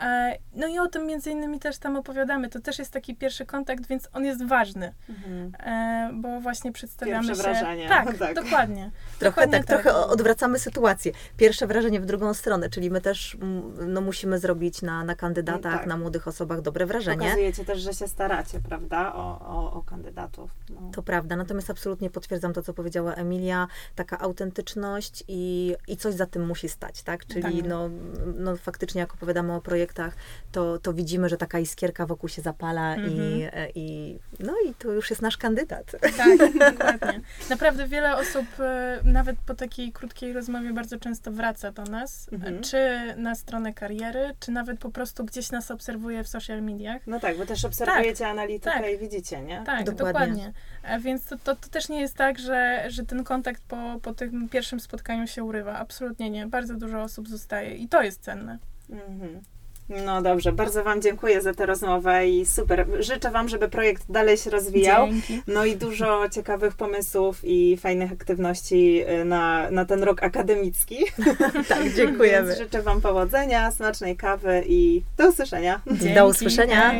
E, 0.00 0.38
no 0.54 0.66
i 0.66 0.78
o 0.78 0.88
tym 0.88 1.06
między 1.06 1.30
innymi 1.30 1.58
też 1.58 1.78
tam 1.78 1.96
opowiadamy. 1.96 2.48
To 2.48 2.60
też 2.60 2.78
jest 2.78 2.92
taki 2.92 3.14
pierwszy 3.16 3.46
kontakt, 3.46 3.86
więc 3.86 4.08
on 4.12 4.24
jest 4.24 4.44
ważny, 4.44 4.94
mhm. 5.08 5.52
E, 5.58 6.10
bo 6.14 6.40
właśnie 6.40 6.72
przedstawiamy 6.72 7.28
Pierwsze 7.28 7.44
się... 7.44 7.50
wrażenie. 7.50 7.88
Tak, 7.88 8.16
tak. 8.18 8.34
dokładnie. 8.34 8.90
Trochę 9.18 9.30
dokładnie 9.30 9.58
tak, 9.58 9.66
tak, 9.66 9.82
trochę 9.82 9.98
odwracamy 9.98 10.58
sytuację. 10.58 11.12
Pierwsze 11.36 11.66
wrażenie 11.66 12.00
w 12.00 12.06
drugą 12.06 12.34
stronę, 12.34 12.70
czyli 12.70 12.90
my 12.90 13.00
też 13.00 13.36
no, 13.86 14.00
musimy 14.00 14.38
zrobić 14.38 14.82
na, 14.82 15.04
na 15.04 15.14
kandydatach, 15.14 15.78
tak. 15.78 15.86
na 15.86 15.96
młodych 15.96 16.28
osobach 16.28 16.60
dobre 16.60 16.86
wrażenie. 16.86 17.18
Pokazujecie 17.18 17.64
też, 17.64 17.80
że 17.80 17.94
się 17.94 18.08
staracie, 18.08 18.60
prawda, 18.60 19.14
o, 19.14 19.40
o, 19.40 19.72
o 19.72 19.82
kandydatów. 19.82 20.50
No. 20.70 20.90
To 20.92 21.02
prawda, 21.02 21.36
natomiast 21.36 21.70
absolutnie 21.70 22.10
potwierdzam 22.10 22.52
to, 22.52 22.62
co 22.62 22.74
powiedziała 22.74 23.14
Emilia, 23.14 23.68
taka 23.94 24.18
autentyczność 24.18 25.24
i, 25.28 25.74
i 25.88 25.96
coś 25.96 26.14
za 26.14 26.26
tym 26.26 26.46
musi 26.46 26.68
stać, 26.68 27.02
tak? 27.02 27.26
Czyli 27.26 27.42
tak. 27.42 27.68
No, 27.68 27.90
no 28.34 28.56
faktycznie 28.56 29.00
jak 29.00 29.14
opowiadamy 29.14 29.54
o 29.54 29.60
projekcie 29.60 29.87
projektach, 29.94 30.16
to, 30.52 30.78
to 30.78 30.92
widzimy, 30.92 31.28
że 31.28 31.36
taka 31.36 31.58
iskierka 31.58 32.06
wokół 32.06 32.28
się 32.28 32.42
zapala 32.42 32.96
i, 32.96 33.00
mhm. 33.00 33.50
e, 33.52 33.68
i 33.74 34.18
no 34.40 34.52
i 34.66 34.74
to 34.74 34.92
już 34.92 35.10
jest 35.10 35.22
nasz 35.22 35.36
kandydat. 35.36 35.92
Tak, 36.16 36.38
dokładnie. 36.72 37.20
Naprawdę 37.50 37.86
wiele 37.86 38.16
osób 38.16 38.46
e, 38.60 39.00
nawet 39.04 39.36
po 39.46 39.54
takiej 39.54 39.92
krótkiej 39.92 40.32
rozmowie 40.32 40.72
bardzo 40.72 40.98
często 40.98 41.32
wraca 41.32 41.72
do 41.72 41.82
nas, 41.84 42.28
mhm. 42.32 42.62
czy 42.62 42.78
na 43.16 43.34
stronę 43.34 43.74
kariery, 43.74 44.34
czy 44.40 44.50
nawet 44.50 44.78
po 44.78 44.90
prostu 44.90 45.24
gdzieś 45.24 45.50
nas 45.50 45.70
obserwuje 45.70 46.24
w 46.24 46.28
social 46.28 46.62
mediach. 46.62 47.02
No 47.06 47.20
tak, 47.20 47.38
bo 47.38 47.46
też 47.46 47.64
obserwujecie 47.64 48.24
tak, 48.24 48.30
analitykę 48.30 48.80
tak, 48.80 48.92
i 48.92 48.98
widzicie, 48.98 49.42
nie? 49.42 49.62
Tak, 49.66 49.84
dokładnie. 49.84 50.04
dokładnie. 50.04 50.52
Więc 51.00 51.24
to, 51.24 51.36
to, 51.36 51.56
to, 51.56 51.68
też 51.68 51.88
nie 51.88 52.00
jest 52.00 52.14
tak, 52.14 52.38
że, 52.38 52.84
że 52.88 53.04
ten 53.04 53.24
kontakt 53.24 53.62
po, 53.68 54.00
po 54.02 54.14
tym 54.14 54.48
pierwszym 54.48 54.80
spotkaniu 54.80 55.26
się 55.26 55.44
urywa. 55.44 55.78
Absolutnie 55.78 56.30
nie. 56.30 56.46
Bardzo 56.46 56.74
dużo 56.74 57.02
osób 57.02 57.28
zostaje 57.28 57.76
i 57.76 57.88
to 57.88 58.02
jest 58.02 58.22
cenne. 58.22 58.58
Mhm. 58.90 59.40
No 59.88 60.22
dobrze, 60.22 60.52
bardzo 60.52 60.84
Wam 60.84 61.02
dziękuję 61.02 61.40
za 61.40 61.54
tę 61.54 61.66
rozmowę 61.66 62.28
i 62.28 62.46
super. 62.46 62.86
Życzę 62.98 63.30
Wam, 63.30 63.48
żeby 63.48 63.68
projekt 63.68 64.04
dalej 64.08 64.36
się 64.36 64.50
rozwijał. 64.50 65.08
Dzięki. 65.08 65.42
No 65.46 65.64
i 65.64 65.76
dużo 65.76 66.28
ciekawych 66.28 66.74
pomysłów 66.74 67.40
i 67.44 67.76
fajnych 67.76 68.12
aktywności 68.12 69.04
y, 69.20 69.24
na, 69.24 69.70
na 69.70 69.84
ten 69.84 70.02
rok 70.02 70.22
akademicki. 70.22 70.98
tak, 71.68 71.94
dziękujemy. 71.96 72.48
Więc 72.48 72.58
życzę 72.58 72.82
Wam 72.82 73.00
powodzenia, 73.00 73.70
smacznej 73.70 74.16
kawy 74.16 74.64
i 74.66 75.02
do 75.16 75.28
usłyszenia. 75.28 75.80
Dzięki. 75.86 76.14
Do 76.14 76.26
usłyszenia. 76.26 76.92